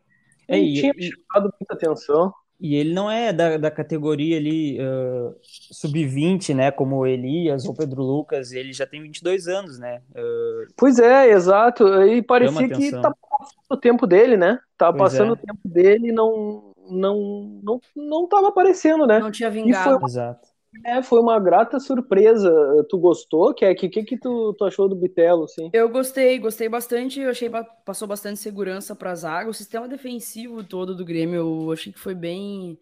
É, 0.47 0.57
e, 0.57 0.73
tinha 0.73 0.93
e, 0.97 1.11
chamado 1.11 1.53
muita 1.59 1.73
atenção. 1.73 2.33
E 2.59 2.75
ele 2.75 2.93
não 2.93 3.11
é 3.11 3.33
da, 3.33 3.57
da 3.57 3.69
categoria 3.69 4.37
ali 4.37 4.79
uh, 4.79 5.35
sub-20, 5.41 6.55
né? 6.55 6.71
Como 6.71 6.97
o 6.97 7.05
Elias 7.05 7.65
ou 7.65 7.73
Pedro 7.73 8.01
Lucas, 8.01 8.53
ele 8.53 8.71
já 8.71 8.87
tem 8.87 9.01
22 9.01 9.47
anos, 9.47 9.77
né? 9.77 10.01
Uh, 10.11 10.73
pois 10.77 10.97
é, 10.97 11.31
exato. 11.31 11.85
E 12.03 12.21
parecia 12.21 12.69
que 12.69 12.91
tá 12.91 13.11
passando 13.11 13.59
o 13.69 13.77
tempo 13.77 14.07
dele, 14.07 14.37
né? 14.37 14.57
Tava 14.77 14.97
pois 14.97 15.11
passando 15.11 15.29
é. 15.29 15.33
o 15.33 15.37
tempo 15.37 15.59
dele 15.65 16.09
e 16.09 16.11
não, 16.13 16.73
não, 16.89 17.59
não, 17.61 17.81
não 17.95 18.27
tava 18.27 18.47
aparecendo, 18.47 19.05
né? 19.05 19.19
Não 19.19 19.31
tinha 19.31 19.49
vingado. 19.49 19.99
Foi, 19.99 20.09
Exato. 20.09 20.54
É, 20.83 21.01
foi 21.01 21.19
uma 21.19 21.39
grata 21.39 21.79
surpresa. 21.79 22.51
Tu 22.89 22.97
gostou, 22.97 23.53
que 23.53 23.69
O 23.69 23.75
que, 23.75 23.89
que, 23.89 24.17
tu, 24.17 24.53
tu 24.53 24.65
achou 24.65 24.87
do 24.87 24.95
Bitelo, 24.95 25.47
sim? 25.47 25.69
Eu 25.73 25.89
gostei, 25.89 26.37
gostei 26.39 26.69
bastante. 26.69 27.19
Eu 27.19 27.29
achei 27.29 27.49
passou 27.85 28.07
bastante 28.07 28.39
segurança 28.39 28.95
para 28.95 29.11
a 29.11 29.15
zaga. 29.15 29.49
O 29.49 29.53
sistema 29.53 29.87
defensivo 29.87 30.63
todo 30.63 30.95
do 30.95 31.05
Grêmio, 31.05 31.35
eu 31.35 31.71
achei 31.71 31.91
que 31.91 31.99
foi 31.99 32.15
bem 32.15 32.77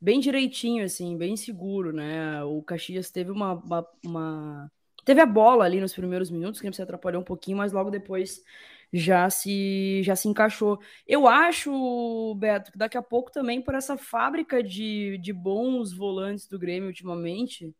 bem 0.00 0.20
direitinho, 0.20 0.84
assim, 0.84 1.16
bem 1.16 1.36
seguro, 1.36 1.92
né? 1.92 2.42
O 2.44 2.62
Caxias 2.62 3.10
teve 3.10 3.30
uma, 3.30 3.54
uma, 3.54 3.86
uma... 4.04 4.72
teve 5.04 5.20
a 5.20 5.26
bola 5.26 5.64
ali 5.64 5.80
nos 5.80 5.92
primeiros 5.92 6.30
minutos, 6.30 6.60
que 6.60 6.72
se 6.72 6.82
atrapalhou 6.82 7.20
um 7.20 7.24
pouquinho, 7.24 7.56
mas 7.56 7.72
logo 7.72 7.90
depois 7.90 8.42
já 8.92 9.28
se 9.28 10.02
já 10.02 10.16
se 10.16 10.28
encaixou. 10.28 10.78
Eu 11.06 11.26
acho, 11.26 12.34
Beto, 12.36 12.72
que 12.72 12.78
daqui 12.78 12.96
a 12.96 13.02
pouco 13.02 13.30
também 13.30 13.60
por 13.60 13.74
essa 13.74 13.96
fábrica 13.96 14.62
de, 14.62 15.18
de 15.18 15.32
bons 15.32 15.92
volantes 15.92 16.46
do 16.48 16.58
Grêmio 16.58 16.88
ultimamente, 16.88 17.74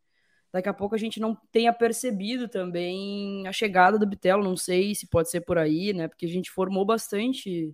daqui 0.51 0.69
a 0.69 0.73
pouco 0.73 0.95
a 0.95 0.97
gente 0.97 1.19
não 1.19 1.35
tenha 1.51 1.73
percebido 1.73 2.47
também 2.47 3.47
a 3.47 3.51
chegada 3.51 3.97
do 3.97 4.05
Bitelo, 4.05 4.43
não 4.43 4.57
sei 4.57 4.93
se 4.93 5.07
pode 5.07 5.29
ser 5.29 5.41
por 5.41 5.57
aí, 5.57 5.93
né? 5.93 6.07
Porque 6.07 6.25
a 6.25 6.29
gente 6.29 6.51
formou 6.51 6.85
bastante 6.85 7.73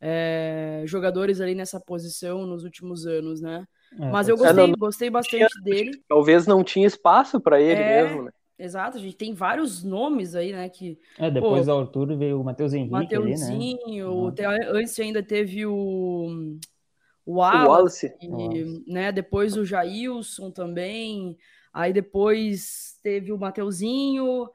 é, 0.00 0.82
jogadores 0.86 1.40
ali 1.40 1.54
nessa 1.54 1.80
posição 1.80 2.46
nos 2.46 2.64
últimos 2.64 3.06
anos, 3.06 3.40
né? 3.40 3.66
É, 3.98 4.10
Mas 4.10 4.28
eu 4.28 4.36
gostei, 4.36 4.66
não, 4.66 4.72
gostei 4.72 5.10
bastante 5.10 5.46
tinha, 5.46 5.62
dele. 5.62 6.02
Talvez 6.08 6.46
não 6.46 6.64
tinha 6.64 6.86
espaço 6.86 7.40
para 7.40 7.60
ele 7.60 7.80
é, 7.80 8.04
mesmo, 8.04 8.22
né? 8.24 8.30
Exato, 8.58 8.98
a 8.98 9.00
gente 9.00 9.16
tem 9.16 9.34
vários 9.34 9.82
nomes 9.82 10.34
aí, 10.34 10.52
né? 10.52 10.68
Que, 10.68 10.98
é, 11.18 11.30
depois 11.30 11.66
pô, 11.66 11.72
do 11.72 11.80
Arthur 11.80 12.16
veio 12.16 12.40
o 12.40 12.44
Matheus 12.44 12.72
Henrique. 12.72 12.92
Mateuzinho, 12.92 14.28
ali, 14.28 14.40
né? 14.40 14.58
uhum. 14.58 14.76
antes 14.76 14.98
ainda 15.00 15.22
teve 15.22 15.66
o, 15.66 16.56
o 17.26 17.34
Wallace, 17.34 17.66
o 17.66 17.70
Wallace. 17.70 18.16
E, 18.20 18.92
né? 18.92 19.10
Depois 19.10 19.56
o 19.56 19.64
Jailson 19.64 20.50
também. 20.50 21.36
Aí 21.72 21.92
depois 21.92 23.00
teve 23.02 23.32
o 23.32 23.38
Mateuzinho, 23.38 24.48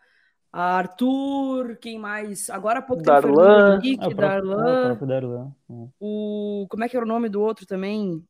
a 0.51 0.77
Arthur, 0.77 1.75
quem 1.75 1.99
mais? 1.99 2.49
Agora 2.49 2.79
há 2.79 2.81
pouco 2.81 3.03
tempo 3.03 3.21
Darlan. 3.21 3.75
Henrique, 3.75 4.05
é, 4.05 4.13
Darlan. 4.13 4.97
É, 4.97 5.03
o 5.03 5.05
Darlan. 5.05 5.55
É. 5.69 5.87
O, 5.99 6.67
como 6.69 6.85
é 6.85 6.89
que 6.89 6.95
era 6.95 7.05
o 7.05 7.09
nome 7.09 7.27
do 7.27 7.41
outro 7.41 7.65
também? 7.65 8.23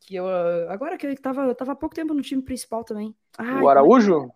Que 0.00 0.14
eu, 0.14 0.26
agora 0.68 0.96
que 0.96 1.04
ele 1.04 1.16
tava, 1.16 1.52
tava 1.56 1.72
há 1.72 1.76
pouco 1.76 1.96
tempo 1.96 2.14
no 2.14 2.22
time 2.22 2.40
principal 2.40 2.84
também. 2.84 3.12
Ai, 3.36 3.60
o 3.60 3.68
Araújo? 3.68 4.30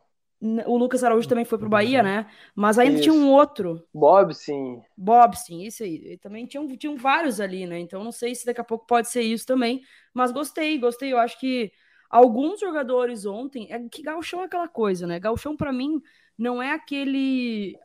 O 0.66 0.78
Lucas 0.78 1.04
Araújo 1.04 1.28
também 1.28 1.44
foi 1.44 1.58
pro 1.58 1.68
Bahia, 1.68 2.02
né? 2.02 2.26
Mas 2.54 2.78
ainda 2.78 2.94
isso. 2.94 3.02
tinha 3.02 3.14
um 3.14 3.30
outro. 3.30 3.86
Bob, 3.92 4.34
sim. 4.34 4.80
Bob, 4.96 5.36
sim, 5.36 5.62
isso 5.64 5.82
aí. 5.82 6.12
E 6.12 6.16
também 6.16 6.46
tinham, 6.46 6.66
tinham 6.76 6.96
vários 6.96 7.40
ali, 7.40 7.66
né? 7.66 7.78
Então 7.78 8.02
não 8.02 8.12
sei 8.12 8.34
se 8.34 8.46
daqui 8.46 8.60
a 8.60 8.64
pouco 8.64 8.86
pode 8.86 9.08
ser 9.08 9.20
isso 9.20 9.46
também. 9.46 9.82
Mas 10.14 10.32
gostei, 10.32 10.78
gostei. 10.78 11.12
Eu 11.12 11.18
acho 11.18 11.38
que 11.38 11.70
alguns 12.10 12.60
jogadores 12.60 13.24
ontem. 13.26 13.68
É 13.70 13.78
que 13.88 14.02
Galchão 14.02 14.40
é 14.40 14.44
aquela 14.44 14.68
coisa, 14.68 15.06
né? 15.06 15.20
Galchão, 15.20 15.56
para 15.56 15.72
mim, 15.72 16.02
não 16.40 16.62
é 16.62 16.72
aquele. 16.72 17.78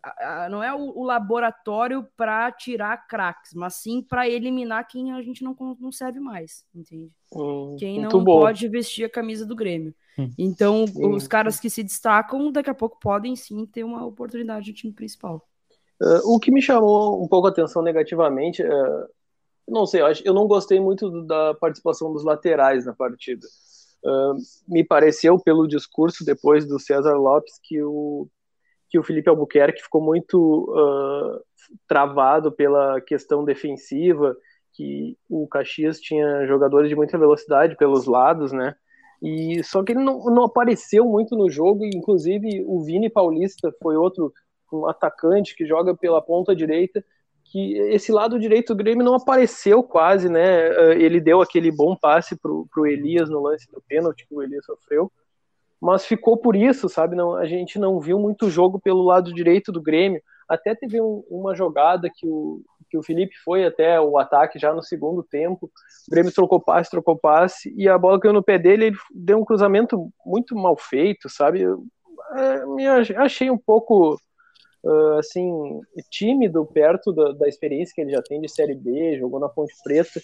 Não 0.50 0.64
é 0.64 0.74
o, 0.74 1.04
laboratório 1.04 2.08
para 2.16 2.50
tirar 2.54 3.06
craques, 3.06 3.54
mas 3.54 3.76
sim 3.76 4.02
para 4.02 4.30
eliminar 4.30 4.88
quem 4.88 5.12
a 5.12 5.22
gente 5.22 5.44
não, 5.44 5.54
não 5.78 5.92
serve 5.92 6.22
mais, 6.22 6.66
entende? 6.74 7.12
Hum, 7.34 7.76
quem 7.78 8.00
não 8.00 8.24
bom. 8.24 8.40
pode 8.40 8.66
vestir 8.70 9.04
a 9.04 9.10
camisa 9.10 9.46
do 9.46 9.58
Grêmio. 9.58 9.94
Hum. 10.18 10.32
Então, 10.38 10.88
sim. 10.88 11.06
os 11.06 11.28
caras 11.28 11.60
que 11.60 11.70
se 11.70 11.84
destacam, 11.84 12.50
daqui 12.50 12.70
a 12.70 12.74
pouco 12.74 12.98
podem 12.98 13.36
sim 13.36 13.66
ter 13.66 13.84
uma 13.84 14.06
oportunidade 14.06 14.70
no 14.70 14.74
time 14.74 14.94
principal. 14.94 15.46
Uh, 16.02 16.34
o 16.34 16.40
que 16.40 16.50
me 16.50 16.62
chamou 16.62 17.22
um 17.22 17.28
pouco 17.28 17.48
a 17.48 17.50
atenção 17.50 17.82
negativamente, 17.82 18.64
uh, 18.64 19.08
não 19.68 19.86
sei, 19.86 20.00
eu, 20.00 20.06
acho, 20.06 20.24
eu 20.26 20.34
não 20.34 20.48
gostei 20.48 20.80
muito 20.80 21.24
da 21.26 21.54
participação 21.56 22.14
dos 22.14 22.24
laterais 22.24 22.86
na 22.86 22.94
partida. 22.94 23.46
Uh, 24.02 24.36
me 24.66 24.82
pareceu, 24.82 25.38
pelo 25.38 25.68
discurso 25.68 26.24
depois 26.24 26.66
do 26.66 26.80
César 26.80 27.16
Lopes, 27.16 27.60
que 27.62 27.84
o, 27.84 28.30
que 28.96 29.00
o 29.00 29.04
Felipe 29.04 29.30
Albuquerque 29.30 29.84
ficou 29.84 30.02
muito 30.02 30.72
uh, 30.72 31.42
travado 31.86 32.50
pela 32.50 33.02
questão 33.02 33.44
defensiva, 33.44 34.34
que 34.72 35.18
o 35.30 35.46
Caxias 35.50 36.00
tinha 36.00 36.48
jogadores 36.48 36.88
de 36.88 36.96
muita 36.96 37.18
velocidade 37.18 37.76
pelos 37.76 38.06
lados, 38.06 38.54
né? 38.54 38.74
E 39.22 39.62
só 39.66 39.84
que 39.84 39.92
ele 39.92 40.02
não, 40.02 40.24
não 40.26 40.46
apareceu 40.46 41.04
muito 41.04 41.36
no 41.36 41.50
jogo, 41.50 41.84
e 41.84 41.90
inclusive 41.94 42.64
o 42.66 42.86
Vini 42.86 43.10
Paulista 43.10 43.70
foi 43.82 43.98
outro 43.98 44.32
um 44.72 44.88
atacante 44.88 45.56
que 45.56 45.66
joga 45.66 45.94
pela 45.94 46.22
ponta 46.22 46.56
direita, 46.56 47.04
que 47.44 47.78
esse 47.94 48.14
lado 48.14 48.40
direito 48.40 48.74
do 48.74 48.78
Grêmio 48.78 49.04
não 49.04 49.16
apareceu 49.16 49.84
quase, 49.84 50.30
né? 50.30 50.70
Ah, 50.70 50.94
ele 50.94 51.20
deu 51.20 51.42
aquele 51.42 51.70
bom 51.70 51.98
passe 51.98 52.38
pro, 52.38 52.66
pro 52.74 52.88
Elias 52.88 53.30
no 53.30 53.42
lance 53.42 53.70
do 53.70 53.84
pênalti 53.90 54.26
que 54.26 54.34
o 54.34 54.42
Elias 54.42 54.64
sofreu, 54.64 55.12
mas 55.82 56.06
ficou 56.06 56.38
por 56.38 56.56
isso, 56.56 56.90
sabe? 56.90 57.16
Não, 57.16 57.36
a 57.36 57.46
gente 57.46 57.78
não 57.78 58.00
viu 58.00 58.20
muito 58.20 58.50
jogo 58.50 58.80
pelo 58.80 59.04
lado 59.04 59.34
direito 59.34 59.72
do 59.72 59.82
Grêmio. 59.82 60.22
Até 60.48 60.76
teve 60.76 61.02
um, 61.02 61.24
uma 61.30 61.56
jogada 61.56 62.10
que 62.14 62.28
o, 62.28 62.62
que 62.90 62.98
o 62.98 63.04
Felipe 63.04 63.36
foi 63.44 63.66
até 63.66 64.00
o 64.00 64.18
ataque 64.18 64.60
já 64.60 64.74
no 64.74 64.84
segundo 64.84 65.24
tempo. 65.24 65.66
O 66.08 66.12
Grêmio 66.12 66.32
trocou 66.32 66.60
passe, 66.60 66.90
trocou 66.90 67.18
passe, 67.18 67.74
e 67.76 67.90
a 67.90 67.98
bola 67.98 68.20
caiu 68.20 68.34
no 68.34 68.44
pé 68.44 68.58
dele. 68.58 68.86
Ele 68.86 68.98
deu 69.14 69.40
um 69.40 69.46
cruzamento 69.46 70.10
muito 70.26 70.56
mal 70.56 70.78
feito, 70.78 71.30
sabe? 71.30 71.62
Eu, 71.62 71.84
é, 72.34 73.16
achei 73.18 73.50
um 73.50 73.58
pouco 73.58 74.20
uh, 74.84 75.18
assim 75.18 75.82
tímido 76.10 76.66
perto 76.66 77.12
da, 77.12 77.32
da 77.34 77.48
experiência 77.48 77.94
que 77.94 78.02
ele 78.02 78.12
já 78.12 78.22
tem 78.22 78.40
de 78.40 78.50
Série 78.50 78.76
B, 78.76 79.18
jogou 79.18 79.40
na 79.40 79.50
Ponte 79.50 79.74
Preta. 79.84 80.22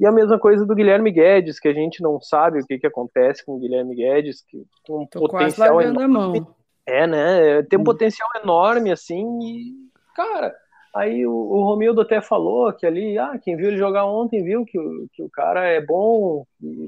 E 0.00 0.06
a 0.06 0.10
mesma 0.10 0.38
coisa 0.38 0.64
do 0.64 0.74
Guilherme 0.74 1.12
Guedes, 1.12 1.60
que 1.60 1.68
a 1.68 1.74
gente 1.74 2.02
não 2.02 2.18
sabe 2.18 2.60
o 2.60 2.66
que, 2.66 2.78
que 2.78 2.86
acontece 2.86 3.44
com 3.44 3.56
o 3.56 3.58
Guilherme 3.58 3.94
Guedes, 3.94 4.42
que 4.48 4.64
tem 4.86 4.96
um 4.96 5.06
Tô 5.06 5.20
potencial 5.20 5.78
enorme. 5.82 6.46
É, 6.86 7.06
né? 7.06 7.62
Tem 7.64 7.78
um 7.78 7.82
hum. 7.82 7.84
potencial 7.84 8.26
enorme, 8.42 8.90
assim, 8.90 9.38
e, 9.42 9.74
cara, 10.16 10.54
aí 10.96 11.26
o, 11.26 11.32
o 11.32 11.62
Romildo 11.64 12.00
até 12.00 12.22
falou 12.22 12.72
que 12.72 12.86
ali, 12.86 13.18
ah, 13.18 13.38
quem 13.38 13.56
viu 13.56 13.68
ele 13.68 13.76
jogar 13.76 14.06
ontem 14.06 14.42
viu 14.42 14.64
que, 14.64 14.78
que 15.12 15.22
o 15.22 15.28
cara 15.28 15.66
é 15.66 15.84
bom, 15.84 16.46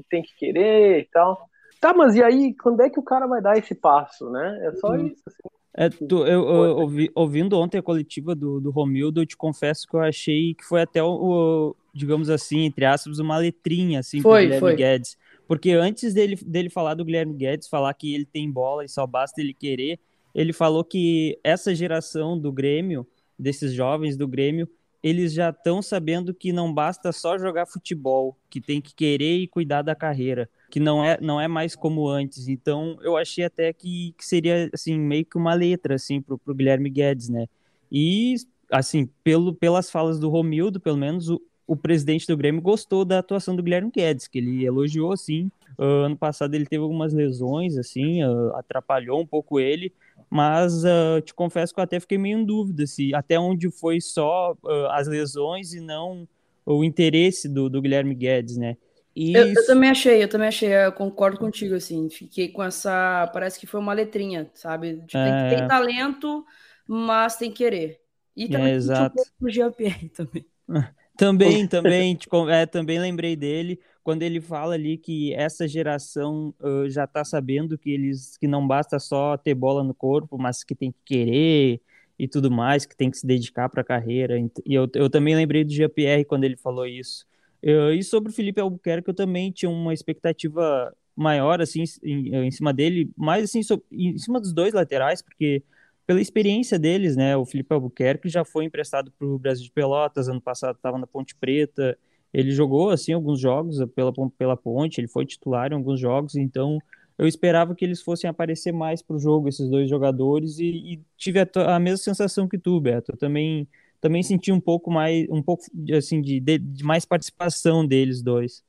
tem 0.09 0.23
que 0.23 0.35
querer 0.35 1.01
e 1.01 1.05
tal. 1.13 1.47
Tá, 1.79 1.93
mas 1.93 2.15
e 2.15 2.23
aí, 2.23 2.55
quando 2.55 2.81
é 2.81 2.89
que 2.89 2.99
o 2.99 3.03
cara 3.03 3.27
vai 3.27 3.43
dar 3.43 3.57
esse 3.57 3.75
passo, 3.75 4.27
né? 4.31 4.59
É 4.63 4.71
só 4.71 4.87
uhum. 4.87 5.05
isso, 5.05 5.21
assim. 5.27 5.49
É, 5.75 5.89
tu, 5.89 6.25
eu, 6.25 6.49
eu 6.49 6.77
ouvi, 6.77 7.11
ouvindo 7.13 7.59
ontem 7.59 7.77
a 7.77 7.83
coletiva 7.83 8.33
do, 8.33 8.59
do 8.59 8.71
Romildo, 8.71 9.21
eu 9.21 9.25
te 9.25 9.37
confesso 9.37 9.87
que 9.87 9.95
eu 9.95 10.01
achei 10.01 10.55
que 10.55 10.63
foi 10.63 10.81
até 10.81 11.03
o 11.03 11.75
digamos 11.93 12.29
assim, 12.29 12.61
entre 12.61 12.85
aspas, 12.85 13.19
uma 13.19 13.37
letrinha 13.37 13.99
assim 13.99 14.21
foi, 14.21 14.31
pro 14.31 14.41
Guilherme 14.41 14.59
foi. 14.59 14.75
Guedes. 14.75 15.17
Porque 15.47 15.71
antes 15.71 16.13
dele, 16.13 16.35
dele 16.45 16.69
falar 16.69 16.93
do 16.93 17.05
Guilherme 17.05 17.33
Guedes, 17.33 17.67
falar 17.67 17.93
que 17.93 18.13
ele 18.13 18.25
tem 18.25 18.49
bola 18.49 18.83
e 18.83 18.89
só 18.89 19.05
basta 19.05 19.41
ele 19.41 19.53
querer, 19.53 19.99
ele 20.33 20.53
falou 20.53 20.83
que 20.83 21.37
essa 21.43 21.75
geração 21.75 22.39
do 22.39 22.51
Grêmio, 22.51 23.05
desses 23.37 23.73
jovens 23.73 24.17
do 24.17 24.27
Grêmio, 24.27 24.67
eles 25.03 25.33
já 25.33 25.49
estão 25.49 25.81
sabendo 25.81 26.33
que 26.33 26.53
não 26.53 26.73
basta 26.73 27.11
só 27.11 27.37
jogar 27.37 27.65
futebol, 27.65 28.37
que 28.49 28.61
tem 28.61 28.79
que 28.81 28.95
querer 28.95 29.37
e 29.37 29.47
cuidar 29.47 29.81
da 29.81 29.93
carreira 29.93 30.49
que 30.73 30.79
não 30.79 31.05
é, 31.05 31.19
não 31.21 31.39
é 31.39 31.47
mais 31.47 31.75
como 31.75 32.09
antes. 32.09 32.47
Então, 32.47 32.97
eu 33.03 33.15
achei 33.15 33.45
até 33.45 33.71
que, 33.71 34.15
que 34.17 34.25
seria, 34.25 34.71
assim, 34.73 34.97
meio 34.97 35.23
que 35.23 35.37
uma 35.37 35.53
letra, 35.53 35.93
assim, 35.93 36.19
pro, 36.19 36.35
pro 36.35 36.55
Guilherme 36.55 36.89
Guedes, 36.89 37.29
né? 37.29 37.45
E, 37.91 38.33
assim, 38.71 39.07
pelo, 39.23 39.53
pelas 39.53 39.91
falas 39.91 40.19
do 40.19 40.29
Romildo, 40.29 40.79
pelo 40.79 40.97
menos, 40.97 41.29
o, 41.29 41.39
o 41.65 41.75
presidente 41.75 42.27
do 42.27 42.37
Grêmio 42.37 42.61
gostou 42.61 43.05
da 43.05 43.19
atuação 43.19 43.55
do 43.55 43.63
Guilherme 43.63 43.91
Guedes, 43.91 44.27
que 44.27 44.37
ele 44.37 44.65
elogiou 44.65 45.11
assim. 45.11 45.49
Uh, 45.77 46.05
ano 46.05 46.17
passado 46.17 46.53
ele 46.53 46.65
teve 46.65 46.83
algumas 46.83 47.13
lesões, 47.13 47.77
assim, 47.77 48.23
uh, 48.23 48.55
atrapalhou 48.55 49.19
um 49.21 49.25
pouco 49.25 49.59
ele, 49.59 49.91
mas 50.29 50.83
uh, 50.83 51.21
te 51.23 51.33
confesso 51.33 51.73
que 51.73 51.79
eu 51.79 51.83
até 51.83 51.99
fiquei 51.99 52.17
meio 52.17 52.37
em 52.37 52.45
dúvida 52.45 52.85
se 52.85 53.13
até 53.15 53.39
onde 53.39 53.71
foi 53.71 53.99
só 53.99 54.55
as 54.91 55.07
lesões 55.07 55.73
e 55.73 55.79
não 55.79 56.27
o 56.65 56.83
interesse 56.83 57.49
do, 57.49 57.69
do 57.69 57.81
Guilherme 57.81 58.15
Guedes, 58.15 58.57
né? 58.57 58.77
Eu, 59.15 59.47
eu, 59.47 59.65
também 59.67 59.91
achei, 59.91 60.23
eu 60.23 60.27
também 60.27 60.47
achei, 60.47 60.73
eu 60.73 60.91
concordo 60.91 61.37
contigo, 61.37 61.75
assim, 61.75 62.09
fiquei 62.09 62.49
com 62.49 62.63
essa, 62.63 63.29
parece 63.31 63.59
que 63.59 63.67
foi 63.67 63.79
uma 63.79 63.93
letrinha, 63.93 64.49
sabe? 64.55 65.03
Tipo, 65.05 65.17
é... 65.19 65.49
tem, 65.49 65.59
tem, 65.59 65.67
talento, 65.67 66.43
mas 66.87 67.35
tem 67.35 67.51
que 67.51 67.57
querer. 67.57 68.01
E 68.35 68.49
também 68.49 68.73
é, 68.73 68.75
exato. 68.75 69.13
um 69.13 69.23
pouco 69.23 70.11
também. 70.15 70.45
Também, 71.17 71.65
também, 71.67 72.17
é, 72.49 72.65
também 72.65 72.99
lembrei 72.99 73.35
dele 73.35 73.79
quando 74.03 74.23
ele 74.23 74.41
fala 74.41 74.73
ali 74.73 74.97
que 74.97 75.33
essa 75.33 75.67
geração 75.67 76.53
uh, 76.59 76.89
já 76.89 77.05
está 77.05 77.23
sabendo 77.23 77.77
que 77.77 77.91
eles 77.91 78.37
que 78.37 78.47
não 78.47 78.67
basta 78.67 78.99
só 78.99 79.37
ter 79.37 79.53
bola 79.55 79.83
no 79.83 79.93
corpo, 79.93 80.37
mas 80.37 80.63
que 80.63 80.75
tem 80.75 80.91
que 80.91 80.99
querer 81.05 81.81
e 82.19 82.27
tudo 82.27 82.51
mais, 82.51 82.85
que 82.85 82.95
tem 82.95 83.09
que 83.09 83.17
se 83.17 83.25
dedicar 83.25 83.69
para 83.69 83.81
a 83.81 83.85
carreira. 83.85 84.37
E 84.65 84.73
eu, 84.73 84.87
eu 84.93 85.09
também 85.09 85.35
lembrei 85.35 85.63
do 85.63 85.71
Jean-Pierre 85.73 86.25
quando 86.25 86.43
ele 86.43 86.57
falou 86.57 86.85
isso. 86.85 87.25
Eu, 87.61 87.93
e 87.93 88.03
sobre 88.03 88.29
o 88.31 88.35
Felipe 88.35 88.59
Albuquerque, 88.59 89.09
eu 89.09 89.13
também 89.13 89.51
tinha 89.51 89.69
uma 89.69 89.93
expectativa 89.93 90.93
maior, 91.15 91.61
assim, 91.61 91.83
em, 92.03 92.35
em 92.35 92.51
cima 92.51 92.73
dele, 92.73 93.09
mais 93.15 93.45
assim, 93.45 93.63
so, 93.63 93.81
em 93.91 94.17
cima 94.17 94.39
dos 94.39 94.53
dois 94.53 94.73
laterais, 94.73 95.21
porque 95.21 95.63
pela 96.05 96.21
experiência 96.21 96.77
deles, 96.77 97.15
né, 97.15 97.35
o 97.37 97.45
Felipe 97.45 97.73
Albuquerque 97.73 98.29
já 98.29 98.43
foi 98.43 98.65
emprestado 98.65 99.11
para 99.11 99.27
o 99.27 99.39
Brasil 99.39 99.63
de 99.63 99.71
Pelotas, 99.71 100.27
ano 100.27 100.41
passado 100.41 100.75
estava 100.75 100.97
na 100.97 101.07
Ponte 101.07 101.35
Preta, 101.35 101.97
ele 102.33 102.51
jogou, 102.51 102.89
assim, 102.89 103.13
alguns 103.13 103.39
jogos 103.39 103.77
pela, 103.95 104.11
pela 104.37 104.57
Ponte, 104.57 104.99
ele 104.99 105.07
foi 105.07 105.25
titular 105.25 105.71
em 105.71 105.75
alguns 105.75 105.99
jogos, 105.99 106.35
então 106.35 106.79
eu 107.17 107.27
esperava 107.27 107.75
que 107.75 107.85
eles 107.85 108.01
fossem 108.01 108.29
aparecer 108.29 108.71
mais 108.71 109.01
para 109.01 109.15
o 109.15 109.19
jogo, 109.19 109.47
esses 109.47 109.69
dois 109.69 109.89
jogadores, 109.89 110.59
e, 110.59 110.65
e 110.93 111.01
tive 111.15 111.39
a, 111.39 111.47
a, 111.75 111.79
mesma 111.79 111.97
sensação 111.97 112.47
que 112.47 112.57
tu, 112.57 112.79
Beto, 112.81 113.11
eu 113.13 113.17
também 113.17 113.67
também 114.01 114.21
senti 114.21 114.51
um 114.51 114.59
pouco 114.59 114.91
mais, 114.91 115.25
um 115.29 115.41
pouco 115.41 115.63
assim 115.97 116.21
de, 116.21 116.37
de, 116.41 116.57
de 116.57 116.83
mais 116.83 117.05
participação 117.05 117.87
deles 117.87 118.21
dois. 118.21 118.61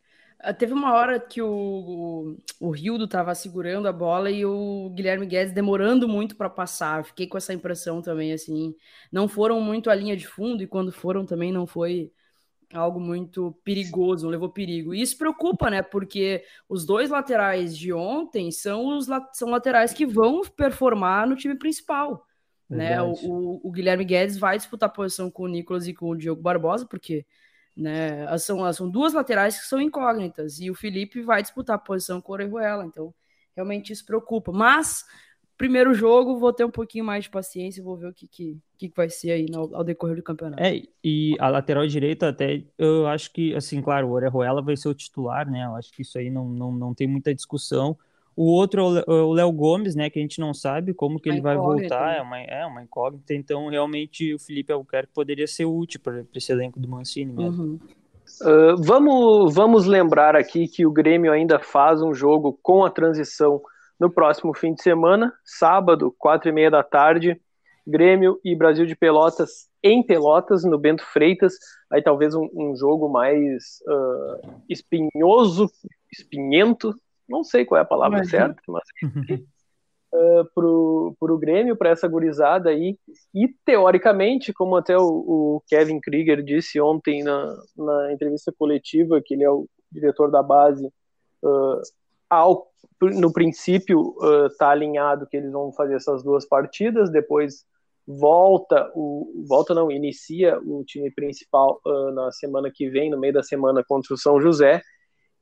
Ah, 0.45 0.53
teve 0.53 0.73
uma 0.75 0.93
hora 0.93 1.19
que 1.19 1.41
o, 1.41 1.49
o, 2.61 2.69
o 2.69 2.71
Rildo 2.71 3.05
estava 3.05 3.35
segurando 3.35 3.89
a 3.89 3.93
bola 3.93 4.31
e 4.31 4.45
o 4.45 4.91
Guilherme 4.95 5.25
Guedes 5.27 5.55
demorando 5.55 6.07
muito 6.07 6.37
para 6.37 6.51
passar. 6.51 7.05
Fiquei 7.05 7.27
com 7.27 7.39
essa 7.39 7.55
impressão 7.55 8.03
também, 8.03 8.33
assim. 8.33 8.75
Não 9.11 9.27
foram 9.27 9.61
muito 9.61 9.89
a 9.89 9.95
linha 9.95 10.17
de 10.17 10.27
fundo 10.27 10.63
e 10.63 10.67
quando 10.67 10.93
foram 10.93 11.25
também 11.25 11.51
não 11.51 11.67
foi 11.67 12.13
algo 12.73 13.01
muito 13.01 13.53
perigoso, 13.65 14.25
não 14.25 14.31
levou 14.31 14.51
perigo. 14.51 14.95
E 14.95 15.01
isso 15.01 15.17
preocupa, 15.17 15.71
né? 15.71 15.81
Porque 15.81 16.45
os 16.69 16.85
dois 16.85 17.09
laterais 17.09 17.77
de 17.77 17.93
ontem 17.93 18.51
são 18.51 18.99
os 18.99 19.07
são 19.33 19.49
laterais 19.49 19.95
que 19.95 20.05
vão 20.05 20.43
performar 20.43 21.27
no 21.27 21.37
time 21.37 21.55
principal. 21.55 22.27
Né? 22.69 23.01
O, 23.01 23.61
o, 23.63 23.71
Guilherme 23.71 24.05
Guedes 24.05 24.37
vai 24.37 24.57
disputar 24.57 24.93
posição 24.93 25.31
com 25.31 25.45
o 25.45 25.49
Nicolas 25.49 25.87
e 25.87 25.95
com 25.95 26.11
o 26.11 26.17
Diogo 26.17 26.43
Barbosa, 26.43 26.87
porque 26.87 27.25
né, 27.77 28.27
são, 28.39 28.73
são 28.73 28.89
duas 28.89 29.13
laterais 29.13 29.61
que 29.61 29.67
são 29.67 29.81
incógnitas, 29.81 30.61
e 30.61 30.71
o 30.71 30.75
Felipe 30.75 31.23
vai 31.23 31.43
disputar 31.43 31.79
posição 31.79 32.21
com 32.21 32.33
o 32.33 32.35
Orejuela, 32.35 32.85
então 32.85 33.13
realmente 33.55 33.93
isso 33.93 34.05
preocupa. 34.05 34.53
Mas, 34.53 35.05
primeiro 35.57 35.93
jogo, 35.95 36.39
vou 36.39 36.53
ter 36.53 36.65
um 36.65 36.71
pouquinho 36.71 37.05
mais 37.05 37.25
de 37.25 37.31
paciência, 37.31 37.83
vou 37.83 37.97
ver 37.97 38.09
o 38.09 38.15
que, 38.15 38.27
que, 38.27 38.59
que 38.79 38.93
vai 38.95 39.09
ser 39.09 39.33
aí 39.33 39.47
no, 39.47 39.75
ao 39.75 39.83
decorrer 39.83 40.17
do 40.17 40.23
campeonato. 40.23 40.63
É, 40.63 40.83
e 41.03 41.37
a 41.41 41.49
lateral 41.49 41.87
direita 41.87 42.29
até, 42.29 42.63
eu 42.79 43.07
acho 43.07 43.33
que, 43.33 43.55
assim, 43.55 43.83
claro, 43.83 44.09
o 44.09 44.13
Orejuela 44.13 44.63
vai 44.63 44.77
ser 44.77 44.89
o 44.89 44.95
titular, 44.95 45.51
né, 45.51 45.65
eu 45.65 45.75
acho 45.75 45.93
que 45.93 46.03
isso 46.03 46.19
aí 46.19 46.31
não, 46.31 46.49
não, 46.49 46.73
não 46.73 46.95
tem 46.95 47.07
muita 47.07 47.35
discussão, 47.35 47.99
o 48.37 48.45
outro 48.45 48.99
é 48.99 49.11
o 49.11 49.33
Léo 49.33 49.53
Gomes, 49.53 49.95
né? 49.95 50.11
Que 50.11 50.19
a 50.19 50.23
gente 50.23 50.41
não 50.41 50.53
sabe 50.53 50.93
como 50.93 51.21
que 51.21 51.29
uma 51.29 51.35
ele 51.35 51.43
vai 51.43 51.57
voltar. 51.57 52.17
É 52.17 52.23
uma, 52.23 52.41
é 52.41 52.67
uma 52.67 52.83
incógnita. 52.83 53.35
Então, 53.35 53.69
realmente, 53.69 54.35
o 54.35 54.39
Felipe 54.39 54.73
Albuquerque 54.73 55.13
poderia 55.15 55.47
ser 55.47 55.65
útil 55.65 56.01
para 56.01 56.25
esse 56.35 56.53
elenco 56.53 56.81
do 56.81 56.89
Mancini 56.89 57.33
mesmo. 57.33 57.63
Uhum. 57.63 57.79
Uh, 58.43 58.77
vamos, 58.83 59.55
vamos 59.55 59.87
lembrar 59.87 60.35
aqui 60.35 60.67
que 60.67 60.87
o 60.87 60.91
Grêmio 60.91 61.33
ainda 61.33 61.61
faz 61.61 62.03
um 62.03 62.15
jogo 62.15 62.59
com 62.63 62.85
a 62.85 62.91
transição 62.91 63.61
no 64.01 64.11
próximo 64.11 64.53
fim 64.55 64.75
de 64.75 64.83
semana, 64.83 65.33
sábado, 65.45 66.15
quatro 66.19 66.49
e 66.49 66.53
meia 66.53 66.71
da 66.71 66.83
tarde, 66.83 67.41
Grêmio 67.87 68.41
e 68.45 68.57
Brasil 68.57 68.87
de 68.87 68.97
Pelotas 68.97 69.69
em 69.85 70.03
Pelotas, 70.03 70.65
no 70.65 70.79
Bento 70.79 71.05
Freitas, 71.05 71.55
aí 71.93 72.03
talvez 72.03 72.35
um, 72.35 72.49
um 72.55 72.75
jogo 72.75 73.07
mais 73.07 73.83
uh, 73.87 74.63
espinhoso, 74.67 75.71
espinhento, 76.11 76.99
não 77.29 77.45
sei 77.45 77.65
qual 77.65 77.79
é 77.79 77.83
a 77.83 77.87
palavra 77.87 78.25
certa, 78.25 78.61
mas 78.69 78.83
uh, 80.15 80.45
pro, 80.55 81.17
pro 81.19 81.39
Grêmio, 81.39 81.77
para 81.77 81.91
essa 81.91 82.09
gurizada 82.09 82.71
aí, 82.71 82.99
e 83.35 83.49
teoricamente, 83.65 84.53
como 84.53 84.77
até 84.77 84.97
o, 84.97 85.03
o 85.03 85.63
Kevin 85.69 86.01
Krieger 86.01 86.43
disse 86.43 86.81
ontem 86.81 87.23
na, 87.23 87.57
na 87.77 88.13
entrevista 88.13 88.53
coletiva, 88.57 89.21
que 89.25 89.35
ele 89.35 89.45
é 89.45 89.51
o 89.51 89.67
diretor 89.91 90.31
da 90.31 90.43
base, 90.43 90.87
uh, 91.43 91.81
ao, 92.29 92.69
no 93.01 93.33
princípio 93.33 94.15
está 94.47 94.69
uh, 94.69 94.71
alinhado 94.71 95.27
que 95.27 95.37
eles 95.37 95.53
vão 95.53 95.73
fazer 95.73 95.95
essas 95.95 96.23
duas 96.23 96.47
partidas, 96.47 97.11
depois 97.11 97.65
volta 98.07 98.91
o 98.95 99.45
volta 99.49 99.73
não 99.75 99.91
inicia 99.91 100.59
o 100.61 100.85
time 100.85 101.11
principal 101.11 101.81
uh, 101.87 102.11
na 102.11 102.31
semana 102.33 102.71
que 102.73 102.89
vem 102.91 103.11
no 103.11 103.19
meio 103.19 103.33
da 103.33 103.43
semana 103.43 103.83
contra 103.83 104.13
o 104.13 104.19
São 104.19 104.39
José 104.41 104.83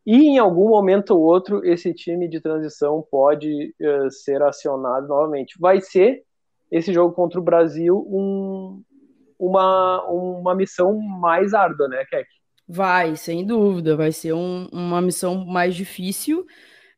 e 0.04 0.16
em 0.28 0.38
algum 0.38 0.68
momento 0.68 1.12
ou 1.12 1.20
outro, 1.20 1.64
esse 1.64 1.94
time 1.94 2.28
de 2.28 2.40
transição 2.40 3.06
pode 3.08 3.74
uh, 3.80 4.10
ser 4.10 4.42
acionado 4.42 5.06
novamente. 5.06 5.56
Vai 5.58 5.80
ser 5.80 6.24
esse 6.70 6.92
jogo 6.92 7.14
contra 7.14 7.38
o 7.38 7.42
Brasil 7.42 7.96
um, 8.08 8.82
uma, 9.38 10.02
uma 10.08 10.54
missão 10.54 10.98
mais 10.98 11.54
árdua, 11.54 11.86
né, 11.86 12.04
Keck? 12.06 12.26
Vai, 12.66 13.14
sem 13.16 13.44
dúvida, 13.46 13.96
vai 13.96 14.10
ser 14.10 14.32
um, 14.32 14.68
uma 14.72 15.00
missão 15.00 15.44
mais 15.44 15.74
difícil. 15.74 16.46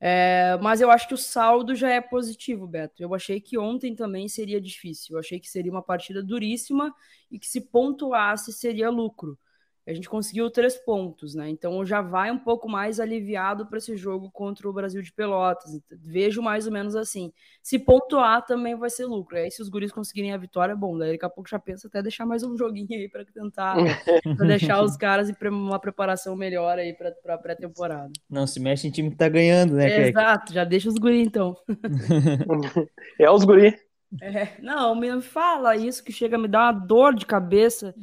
É, 0.01 0.59
mas 0.63 0.81
eu 0.81 0.91
acho 0.91 1.09
que 1.09 1.15
o 1.15 1.19
saldo 1.19 1.75
já 1.75 1.91
é 1.91 2.01
positivo, 2.01 2.67
Beto. 2.67 3.03
Eu 3.03 3.15
achei 3.15 3.41
que 3.41 3.59
ontem 3.59 3.95
também 3.95 4.29
seria 4.29 4.61
difícil. 4.61 5.17
Eu 5.17 5.21
achei 5.21 5.41
que 5.41 5.49
seria 5.49 5.73
uma 5.73 5.83
partida 5.83 6.23
duríssima 6.23 6.95
e 7.31 7.39
que 7.39 7.47
se 7.47 7.61
pontuasse 7.61 8.53
seria 8.53 8.91
lucro 8.91 9.39
a 9.87 9.93
gente 9.93 10.09
conseguiu 10.09 10.51
três 10.51 10.77
pontos, 10.77 11.35
né? 11.35 11.49
Então 11.51 11.85
já 11.85 12.01
vai 12.01 12.31
um 12.31 12.39
pouco 12.39 12.69
mais 12.69 12.99
aliviado 12.99 13.67
para 13.67 13.79
esse 13.79 13.97
jogo 13.97 14.31
contra 14.31 14.69
o 14.69 14.73
Brasil 14.73 15.03
de 15.03 15.13
Pelotas. 15.13 15.79
Vejo 15.91 16.41
mais 16.41 16.67
ou 16.67 16.73
menos 16.73 16.97
assim. 16.97 17.33
Se 17.63 17.79
pontuar 17.79 18.45
também 18.47 18.75
vai 18.75 18.89
ser 18.89 19.05
lucro. 19.05 19.37
Aí 19.37 19.51
se 19.51 19.61
os 19.61 19.69
guris 19.69 19.93
conseguirem 19.93 20.33
a 20.33 20.39
vitória, 20.39 20.75
bom, 20.75 20.97
daí 20.97 21.13
daqui 21.13 21.25
a 21.27 21.31
pouco 21.31 21.51
já 21.51 21.59
pensa 21.59 21.87
até 21.87 22.03
deixar 22.03 22.25
mais 22.25 22.43
um 22.43 22.57
joguinho 22.57 22.89
aí 22.91 23.09
para 23.09 23.25
tentar 23.27 23.75
pra 24.37 24.47
deixar 24.47 24.83
os 24.83 24.97
caras 24.97 25.29
em 25.29 25.35
uma 25.49 25.79
preparação 25.79 26.35
melhor 26.35 26.79
aí 26.79 26.95
para 26.95 27.37
pré-temporada. 27.37 28.11
Não 28.29 28.47
se 28.47 28.59
mexe 28.61 28.89
em 28.89 28.91
time 28.91 29.11
que 29.11 29.17
tá 29.17 29.29
ganhando, 29.29 29.75
né? 29.75 29.91
É, 29.91 30.09
exato, 30.09 30.53
já 30.53 30.65
deixa 30.65 30.89
os 30.89 30.97
guris 30.97 31.27
então. 31.27 31.55
é 33.21 33.31
os 33.31 33.45
guris. 33.45 33.84
É, 34.21 34.61
não, 34.61 34.95
me 34.95 35.21
fala 35.21 35.77
isso 35.77 36.03
que 36.03 36.13
chega 36.13 36.37
a 36.37 36.39
me 36.39 36.49
dar 36.49 36.73
uma 36.73 36.81
dor 36.81 37.15
de 37.15 37.27
cabeça 37.27 37.95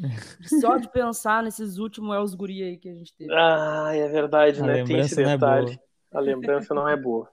só 0.61 0.77
de 0.77 0.89
pensar 0.89 1.43
nesses 1.43 1.77
últimos 1.77 2.15
Els 2.15 2.35
Guri 2.35 2.63
aí 2.63 2.77
que 2.77 2.89
a 2.89 2.93
gente 2.93 3.13
teve. 3.15 3.31
Ah, 3.33 3.91
é 3.93 4.07
verdade, 4.07 4.61
a 4.61 4.65
né? 4.65 4.83
Tem 4.83 4.99
esse 4.99 5.21
é 5.21 5.25
detalhe. 5.25 5.79
É 6.13 6.17
a 6.17 6.19
lembrança 6.19 6.73
não 6.73 6.87
é 6.87 6.97
boa. 6.97 7.29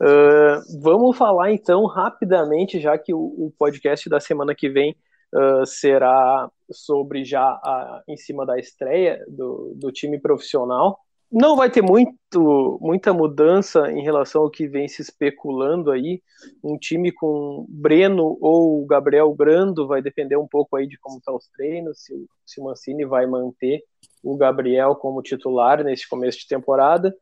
Uh, 0.00 0.80
vamos 0.80 1.16
falar 1.16 1.52
então 1.52 1.84
rapidamente, 1.86 2.80
já 2.80 2.96
que 2.98 3.12
o, 3.12 3.18
o 3.18 3.52
podcast 3.58 4.08
da 4.08 4.20
semana 4.20 4.54
que 4.54 4.68
vem 4.68 4.96
uh, 5.34 5.64
será 5.64 6.50
sobre 6.70 7.24
já 7.24 7.42
a, 7.42 8.02
em 8.08 8.16
cima 8.16 8.44
da 8.44 8.58
estreia 8.58 9.24
do, 9.28 9.74
do 9.76 9.92
time 9.92 10.18
profissional 10.18 10.98
não 11.32 11.56
vai 11.56 11.70
ter 11.70 11.80
muito, 11.80 12.78
muita 12.78 13.12
mudança 13.14 13.90
em 13.90 14.02
relação 14.02 14.42
ao 14.42 14.50
que 14.50 14.68
vem 14.68 14.86
se 14.86 15.00
especulando 15.00 15.90
aí. 15.90 16.22
Um 16.62 16.76
time 16.76 17.10
com 17.10 17.64
Breno 17.70 18.36
ou 18.38 18.84
Gabriel 18.84 19.32
Grando 19.32 19.86
vai 19.86 20.02
depender 20.02 20.36
um 20.36 20.46
pouco 20.46 20.76
aí 20.76 20.86
de 20.86 20.98
como 20.98 21.16
estão 21.16 21.32
tá 21.32 21.38
os 21.38 21.48
treinos, 21.48 22.02
se, 22.04 22.26
se 22.44 22.60
o 22.60 22.64
Mancini 22.64 23.06
vai 23.06 23.26
manter 23.26 23.82
o 24.22 24.36
Gabriel 24.36 24.94
como 24.94 25.22
titular 25.22 25.82
nesse 25.82 26.06
começo 26.06 26.40
de 26.40 26.48
temporada. 26.48 27.16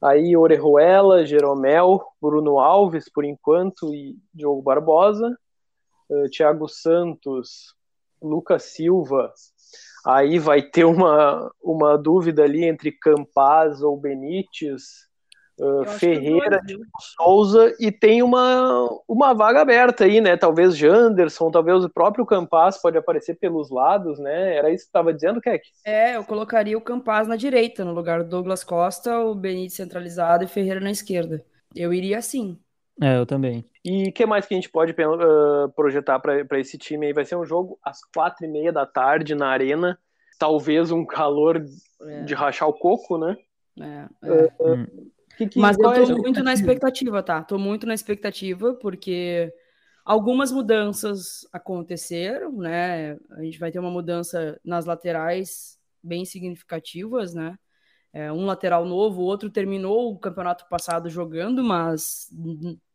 Aí 0.00 0.36
Orejuela, 0.36 1.26
Jeromel, 1.26 2.00
Bruno 2.22 2.60
Alves 2.60 3.10
por 3.12 3.24
enquanto 3.24 3.92
e 3.92 4.16
Diogo 4.32 4.62
Barbosa, 4.62 5.36
uh, 6.08 6.30
Thiago 6.30 6.68
Santos, 6.68 7.74
Lucas 8.22 8.62
Silva, 8.62 9.32
Aí 10.04 10.38
vai 10.38 10.62
ter 10.62 10.84
uma, 10.84 11.50
uma 11.62 11.96
dúvida 11.96 12.42
ali 12.42 12.64
entre 12.64 12.92
Campaz 12.92 13.82
ou 13.82 13.96
Benítez. 13.96 15.08
Uh, 15.58 15.84
Ferreira, 15.84 16.58
dois, 16.66 16.80
Souza 17.14 17.76
e 17.78 17.92
tem 17.92 18.22
uma, 18.22 18.88
uma 19.06 19.34
vaga 19.34 19.60
aberta 19.60 20.04
aí, 20.04 20.18
né? 20.18 20.34
Talvez 20.34 20.74
Janderson, 20.74 21.50
talvez 21.50 21.84
o 21.84 21.90
próprio 21.90 22.24
Campas 22.24 22.80
pode 22.80 22.96
aparecer 22.96 23.34
pelos 23.34 23.70
lados, 23.70 24.18
né? 24.18 24.56
Era 24.56 24.70
isso 24.70 24.84
que 24.84 24.88
estava 24.88 25.12
dizendo, 25.12 25.38
Keck? 25.38 25.62
É, 25.84 26.16
eu 26.16 26.24
colocaria 26.24 26.78
o 26.78 26.80
Campas 26.80 27.28
na 27.28 27.36
direita, 27.36 27.84
no 27.84 27.92
lugar 27.92 28.22
do 28.22 28.30
Douglas 28.30 28.64
Costa, 28.64 29.18
o 29.18 29.34
Benítez 29.34 29.74
centralizado 29.74 30.44
e 30.44 30.48
Ferreira 30.48 30.80
na 30.80 30.90
esquerda. 30.90 31.44
Eu 31.76 31.92
iria 31.92 32.16
assim. 32.16 32.58
É, 33.00 33.16
eu 33.16 33.24
também. 33.24 33.64
E 33.84 34.10
o 34.10 34.12
que 34.12 34.26
mais 34.26 34.46
que 34.46 34.52
a 34.52 34.56
gente 34.56 34.68
pode 34.68 34.92
uh, 34.92 35.68
projetar 35.74 36.18
para 36.18 36.60
esse 36.60 36.76
time 36.76 37.06
aí? 37.06 37.12
Vai 37.12 37.24
ser 37.24 37.36
um 37.36 37.46
jogo 37.46 37.78
às 37.82 38.04
quatro 38.04 38.44
e 38.44 38.48
meia 38.48 38.70
da 38.70 38.84
tarde 38.84 39.34
na 39.34 39.48
Arena. 39.48 39.98
Talvez 40.38 40.90
um 40.90 41.04
calor 41.04 41.64
é. 42.02 42.22
de 42.22 42.34
rachar 42.34 42.68
o 42.68 42.74
coco, 42.74 43.16
né? 43.16 43.36
É, 43.80 44.08
é. 44.22 44.44
Uh, 44.58 44.74
hum. 44.74 45.10
Que, 45.36 45.48
que, 45.48 45.58
Mas 45.58 45.78
eu 45.78 45.84
tô 45.84 46.12
é 46.12 46.14
muito 46.16 46.42
na 46.42 46.52
expectativa, 46.52 47.22
tá? 47.22 47.42
Tô 47.42 47.58
muito 47.58 47.86
na 47.86 47.94
expectativa, 47.94 48.74
porque 48.74 49.50
algumas 50.04 50.52
mudanças 50.52 51.48
aconteceram, 51.50 52.52
né? 52.52 53.16
A 53.30 53.42
gente 53.42 53.58
vai 53.58 53.70
ter 53.70 53.78
uma 53.78 53.90
mudança 53.90 54.60
nas 54.62 54.84
laterais 54.84 55.78
bem 56.02 56.26
significativas, 56.26 57.32
né? 57.32 57.56
É, 58.12 58.30
um 58.30 58.44
lateral 58.44 58.84
novo, 58.84 59.22
o 59.22 59.24
outro 59.24 59.48
terminou 59.48 60.12
o 60.12 60.18
campeonato 60.18 60.68
passado 60.68 61.08
jogando, 61.08 61.62
mas 61.62 62.28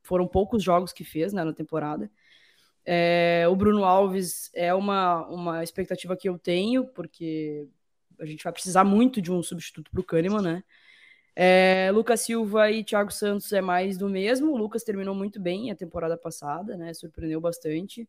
foram 0.05 0.27
poucos 0.27 0.63
jogos 0.63 0.93
que 0.93 1.03
fez 1.03 1.33
né, 1.33 1.43
na 1.43 1.53
temporada. 1.53 2.09
É, 2.85 3.45
o 3.49 3.55
Bruno 3.55 3.83
Alves 3.83 4.51
é 4.53 4.73
uma, 4.73 5.25
uma 5.27 5.63
expectativa 5.63 6.15
que 6.15 6.29
eu 6.29 6.37
tenho, 6.37 6.85
porque 6.85 7.67
a 8.19 8.25
gente 8.25 8.43
vai 8.43 8.53
precisar 8.53 8.83
muito 8.83 9.21
de 9.21 9.31
um 9.31 9.41
substituto 9.41 9.89
para 9.91 10.01
o 10.01 10.03
Kahneman, 10.03 10.41
né? 10.41 10.63
É, 11.35 11.91
Lucas 11.91 12.21
Silva 12.21 12.71
e 12.71 12.83
Thiago 12.83 13.11
Santos 13.11 13.51
é 13.51 13.59
mais 13.59 13.97
do 13.97 14.07
mesmo. 14.07 14.51
O 14.51 14.57
Lucas 14.57 14.83
terminou 14.83 15.13
muito 15.13 15.39
bem 15.39 15.69
a 15.69 15.75
temporada 15.75 16.15
passada, 16.15 16.77
né? 16.77 16.93
Surpreendeu 16.93 17.41
bastante. 17.41 18.07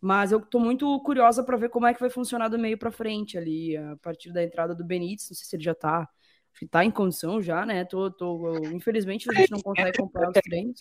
Mas 0.00 0.30
eu 0.30 0.40
tô 0.40 0.60
muito 0.60 1.00
curiosa 1.00 1.42
para 1.42 1.56
ver 1.56 1.70
como 1.70 1.86
é 1.86 1.94
que 1.94 1.98
vai 1.98 2.10
funcionar 2.10 2.48
do 2.48 2.58
meio 2.58 2.78
para 2.78 2.92
frente 2.92 3.36
ali, 3.36 3.76
a 3.76 3.96
partir 3.96 4.32
da 4.32 4.44
entrada 4.44 4.74
do 4.74 4.84
Benítez. 4.84 5.28
Não 5.30 5.36
sei 5.36 5.44
se 5.44 5.56
ele 5.56 5.64
já 5.64 5.74
tá, 5.74 6.08
acho 6.52 6.60
que 6.60 6.68
tá 6.68 6.84
em 6.84 6.90
condição 6.90 7.42
já, 7.42 7.66
né? 7.66 7.84
Tô, 7.84 8.08
tô, 8.10 8.56
infelizmente 8.66 9.28
a 9.28 9.34
gente 9.34 9.50
não 9.50 9.58
consegue 9.62 9.98
comprar 9.98 10.28
os 10.28 10.40
treinos. 10.40 10.78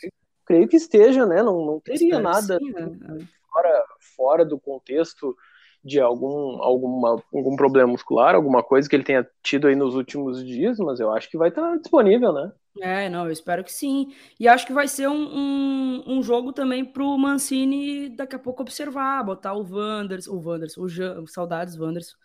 Creio 0.47 0.67
que 0.67 0.77
esteja, 0.77 1.25
né? 1.25 1.43
Não, 1.43 1.65
não 1.65 1.79
teria 1.79 2.19
nada 2.19 2.57
sim, 2.57 2.71
né? 2.71 3.27
fora, 3.51 3.83
fora 4.15 4.45
do 4.45 4.57
contexto 4.57 5.35
de 5.83 5.99
algum, 5.99 6.61
alguma, 6.61 7.21
algum 7.33 7.55
problema 7.55 7.91
muscular, 7.91 8.35
alguma 8.35 8.63
coisa 8.63 8.89
que 8.89 8.95
ele 8.95 9.03
tenha 9.03 9.27
tido 9.41 9.67
aí 9.67 9.75
nos 9.75 9.95
últimos 9.95 10.43
dias, 10.43 10.77
mas 10.79 10.99
eu 10.99 11.11
acho 11.11 11.29
que 11.29 11.37
vai 11.37 11.49
estar 11.49 11.77
disponível, 11.77 12.33
né? 12.33 12.51
É, 12.79 13.09
não, 13.09 13.25
eu 13.25 13.31
espero 13.31 13.63
que 13.63 13.71
sim. 13.71 14.13
E 14.39 14.47
acho 14.47 14.67
que 14.67 14.73
vai 14.73 14.87
ser 14.87 15.07
um, 15.07 15.15
um, 15.15 16.03
um 16.07 16.21
jogo 16.21 16.53
também 16.53 16.85
para 16.85 17.03
o 17.03 17.17
Mancini 17.17 18.09
daqui 18.09 18.35
a 18.35 18.39
pouco 18.39 18.61
observar, 18.61 19.23
botar 19.23 19.53
o 19.53 19.65
Wanderson, 19.67 20.31
o 20.31 20.41
Wanderson, 20.45 20.81
o 20.81 20.89
Jan, 20.89 21.25
saudades 21.25 21.79
Wanderson, 21.79 22.15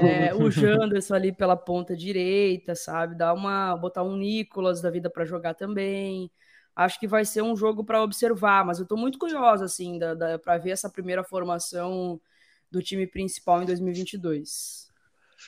é, 0.00 0.34
o 0.34 0.50
Janderson 0.50 1.14
ali 1.14 1.32
pela 1.32 1.56
ponta 1.56 1.94
direita, 1.94 2.74
sabe? 2.74 3.16
Dar 3.16 3.32
uma, 3.32 3.76
botar 3.76 4.02
um 4.02 4.16
Nicolas 4.16 4.80
da 4.80 4.90
vida 4.90 5.08
para 5.08 5.24
jogar 5.24 5.54
também. 5.54 6.30
Acho 6.74 6.98
que 6.98 7.06
vai 7.06 7.24
ser 7.24 7.42
um 7.42 7.54
jogo 7.54 7.84
para 7.84 8.02
observar, 8.02 8.64
mas 8.64 8.78
eu 8.78 8.84
estou 8.84 8.96
muito 8.96 9.18
curiosa 9.18 9.64
assim, 9.66 9.98
da, 9.98 10.14
da 10.14 10.38
para 10.38 10.58
ver 10.58 10.70
essa 10.70 10.88
primeira 10.88 11.22
formação 11.22 12.20
do 12.70 12.82
time 12.82 13.06
principal 13.06 13.62
em 13.62 13.66
2022. 13.66 14.90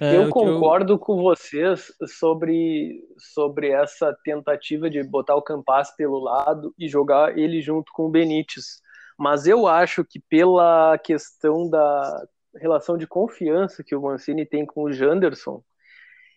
É, 0.01 0.17
eu 0.17 0.29
concordo 0.29 0.95
eu... 0.95 0.99
com 0.99 1.17
vocês 1.17 1.93
sobre, 2.19 3.01
sobre 3.17 3.71
essa 3.71 4.15
tentativa 4.25 4.91
de 4.91 5.03
botar 5.03 5.37
o 5.37 5.43
Campas 5.43 5.95
pelo 5.97 6.19
lado 6.19 6.75
e 6.79 6.89
jogar 6.89 7.39
ele 7.39 7.63
junto 7.63 7.93
com 7.93 8.07
o 8.07 8.11
Benítez. 8.11 8.83
Mas 9.17 9.47
eu 9.47 9.67
acho 9.67 10.05
que 10.05 10.21
pela 10.29 10.99
questão 10.99 11.71
da 11.71 12.27
relação 12.57 12.99
de 12.99 13.07
confiança 13.07 13.85
que 13.85 13.95
o 13.95 14.03
Mancini 14.03 14.45
tem 14.45 14.67
com 14.67 14.83
o 14.83 14.93
Janderson, 14.93 15.63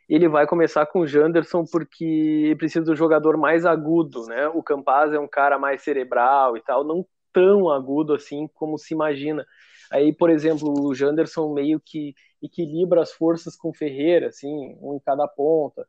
ele 0.08 0.28
vai 0.28 0.48
começar 0.48 0.86
com 0.86 1.00
o 1.00 1.08
Janderson 1.08 1.66
porque 1.66 2.56
precisa 2.58 2.86
do 2.86 2.96
jogador 2.96 3.38
mais 3.38 3.66
agudo, 3.66 4.26
né? 4.26 4.48
O 4.48 4.64
Campaz 4.64 5.12
é 5.12 5.20
um 5.20 5.28
cara 5.28 5.60
mais 5.60 5.82
cerebral 5.82 6.56
e 6.56 6.62
tal, 6.62 6.84
não 6.84 7.06
tão 7.34 7.70
agudo 7.70 8.14
assim 8.14 8.48
como 8.54 8.78
se 8.78 8.94
imagina. 8.94 9.46
Aí, 9.92 10.14
por 10.14 10.30
exemplo, 10.30 10.74
o 10.82 10.96
Janderson 10.96 11.54
meio 11.54 11.80
que 11.80 12.14
equilibra 12.42 13.02
as 13.02 13.12
forças 13.12 13.56
com 13.56 13.70
o 13.70 13.74
Ferreira, 13.74 14.28
assim, 14.28 14.78
um 14.82 14.96
em 14.96 15.00
cada 15.00 15.28
ponta. 15.28 15.88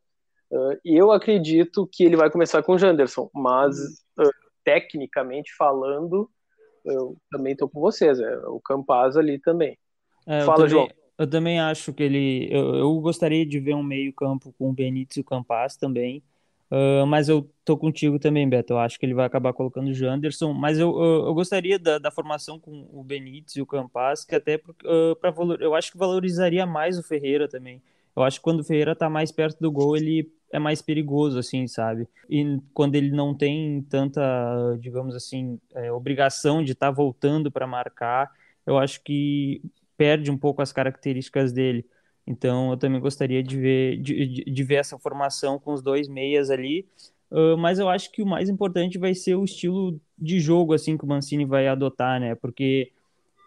Uh, 0.50 0.78
eu 0.84 1.12
acredito 1.12 1.88
que 1.92 2.04
ele 2.04 2.16
vai 2.16 2.30
começar 2.30 2.62
com 2.62 2.74
o 2.74 2.78
Janderson, 2.78 3.30
mas 3.34 3.76
uh, 4.18 4.30
tecnicamente 4.64 5.54
falando, 5.56 6.30
eu 6.84 7.16
também 7.30 7.52
estou 7.52 7.68
com 7.68 7.80
vocês, 7.80 8.18
é 8.18 8.38
o 8.46 8.60
Campaz 8.60 9.16
ali 9.16 9.38
também. 9.38 9.78
É, 10.26 10.40
Fala, 10.42 10.56
também, 10.56 10.70
João. 10.70 10.88
Eu 11.18 11.26
também 11.28 11.58
acho 11.58 11.92
que 11.92 12.02
ele. 12.02 12.48
Eu, 12.50 12.76
eu 12.76 13.00
gostaria 13.00 13.44
de 13.44 13.58
ver 13.58 13.74
um 13.74 13.82
meio-campo 13.82 14.54
com 14.56 14.70
o 14.70 14.72
Benítez 14.72 15.16
e 15.16 15.20
o 15.20 15.24
Campaz 15.24 15.76
também. 15.76 16.22
Uh, 16.70 17.06
mas 17.06 17.28
eu 17.28 17.50
tô 17.64 17.76
contigo 17.76 18.18
também, 18.18 18.48
Beto. 18.48 18.74
Eu 18.74 18.78
acho 18.78 18.98
que 19.00 19.06
ele 19.06 19.14
vai 19.14 19.26
acabar 19.26 19.52
colocando 19.52 19.88
o 19.88 19.94
Janderson. 19.94 20.52
Mas 20.52 20.78
eu, 20.78 20.90
eu, 21.02 21.26
eu 21.26 21.34
gostaria 21.34 21.78
da, 21.78 21.98
da, 21.98 22.10
formação 22.10 22.58
com 22.60 22.88
o 22.92 23.02
Benítez 23.02 23.56
e 23.56 23.62
o 23.62 23.66
Campas, 23.66 24.24
que 24.24 24.34
até 24.34 24.56
uh, 24.56 25.16
para 25.16 25.30
valor, 25.30 25.60
eu 25.60 25.74
acho 25.74 25.90
que 25.90 25.98
valorizaria 25.98 26.64
mais 26.66 26.98
o 26.98 27.02
Ferreira 27.02 27.48
também. 27.48 27.82
Eu 28.14 28.22
acho 28.22 28.38
que 28.38 28.44
quando 28.44 28.60
o 28.60 28.64
Ferreira 28.64 28.94
tá 28.94 29.08
mais 29.08 29.32
perto 29.32 29.58
do 29.60 29.72
gol, 29.72 29.96
ele 29.96 30.30
é 30.52 30.58
mais 30.58 30.82
perigoso, 30.82 31.38
assim, 31.38 31.66
sabe? 31.66 32.08
E 32.28 32.60
quando 32.74 32.94
ele 32.94 33.10
não 33.10 33.34
tem 33.34 33.82
tanta, 33.82 34.20
digamos 34.80 35.14
assim, 35.14 35.58
é, 35.74 35.90
obrigação 35.92 36.62
de 36.62 36.72
estar 36.72 36.88
tá 36.88 36.92
voltando 36.92 37.50
para 37.50 37.66
marcar, 37.66 38.30
eu 38.66 38.76
acho 38.78 39.02
que 39.02 39.62
perde 39.98 40.30
um 40.30 40.38
pouco 40.38 40.62
as 40.62 40.72
características 40.72 41.52
dele. 41.52 41.84
Então 42.26 42.70
eu 42.70 42.76
também 42.76 43.00
gostaria 43.00 43.42
de 43.42 43.58
ver, 43.58 43.96
de, 44.00 44.44
de 44.44 44.62
ver 44.62 44.76
essa 44.76 44.98
formação 44.98 45.58
com 45.58 45.74
os 45.74 45.82
dois 45.82 46.08
meias 46.08 46.48
ali. 46.48 46.86
Uh, 47.30 47.58
mas 47.58 47.78
eu 47.78 47.88
acho 47.88 48.10
que 48.10 48.22
o 48.22 48.26
mais 48.26 48.48
importante 48.48 48.96
vai 48.96 49.14
ser 49.14 49.34
o 49.34 49.44
estilo 49.44 50.00
de 50.16 50.40
jogo 50.40 50.72
assim 50.72 50.96
que 50.96 51.04
o 51.04 51.08
Mancini 51.08 51.44
vai 51.44 51.66
adotar, 51.68 52.18
né? 52.18 52.34
Porque 52.34 52.92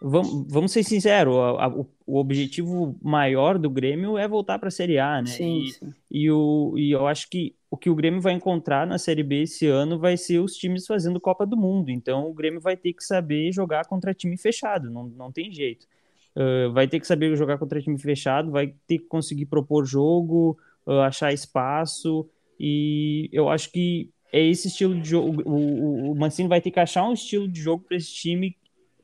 vamos, 0.02 0.46
vamos 0.48 0.72
ser 0.72 0.84
sinceros, 0.84 1.36
a, 1.36 1.66
a, 1.66 1.68
o, 2.06 2.18
objetivo 2.18 2.96
maior 3.02 3.58
do 3.58 3.70
Grêmio 3.70 4.18
é 4.18 4.28
voltar 4.28 4.60
para 4.60 4.68
a 4.68 4.72
Série 4.72 5.00
A, 5.00 5.22
né? 5.22 5.28
Sim, 5.28 5.64
e, 5.64 5.72
sim. 5.72 5.94
E, 6.10 6.32
o, 6.32 6.74
e 6.78 6.92
eu 6.92 7.08
acho 7.08 7.30
que 7.30 7.56
o 7.70 7.78
que 7.78 7.90
o 7.90 7.96
Grêmio 7.96 8.20
vai 8.20 8.34
encontrar 8.34 8.86
na 8.86 8.98
Série 8.98 9.24
B 9.24 9.44
esse 9.44 9.66
ano 9.66 9.98
vai 9.98 10.18
ser 10.18 10.40
os 10.40 10.56
times 10.56 10.86
fazendo 10.86 11.22
Copa 11.22 11.46
do 11.46 11.56
Mundo. 11.56 11.90
Então 11.90 12.30
o 12.30 12.34
Grêmio 12.34 12.60
vai 12.60 12.76
ter 12.76 12.94
que 12.94 13.04
saber 13.04 13.52
jogar 13.52 13.86
contra 13.86 14.14
time 14.14 14.38
fechado, 14.38 14.90
não, 14.90 15.08
não 15.08 15.32
tem 15.32 15.52
jeito. 15.52 15.88
Uh, 16.36 16.72
vai 16.72 16.88
ter 16.88 17.00
que 17.00 17.08
saber 17.08 17.36
jogar 17.36 17.58
contra 17.58 17.82
time 17.82 18.00
fechado, 18.00 18.52
vai 18.52 18.74
ter 18.88 19.00
que 19.00 19.06
conseguir 19.06 19.48
propor 19.48 19.86
jogo, 19.86 20.58
uh, 20.86 21.02
achar 21.02 21.34
espaço, 21.34 22.30
e 22.60 23.30
eu 23.34 23.50
acho 23.50 23.72
que 23.72 24.10
é 24.32 24.40
esse 24.40 24.68
estilo 24.68 25.00
de 25.00 25.10
jogo. 25.10 25.42
O, 25.46 26.12
o, 26.12 26.16
Mancini 26.16 26.48
vai 26.48 26.62
ter 26.62 26.72
que 26.72 26.80
achar 26.80 27.04
um 27.04 27.14
estilo 27.14 27.48
de 27.48 27.60
jogo 27.60 27.84
para 27.86 27.98
esse 27.98 28.14
time 28.14 28.56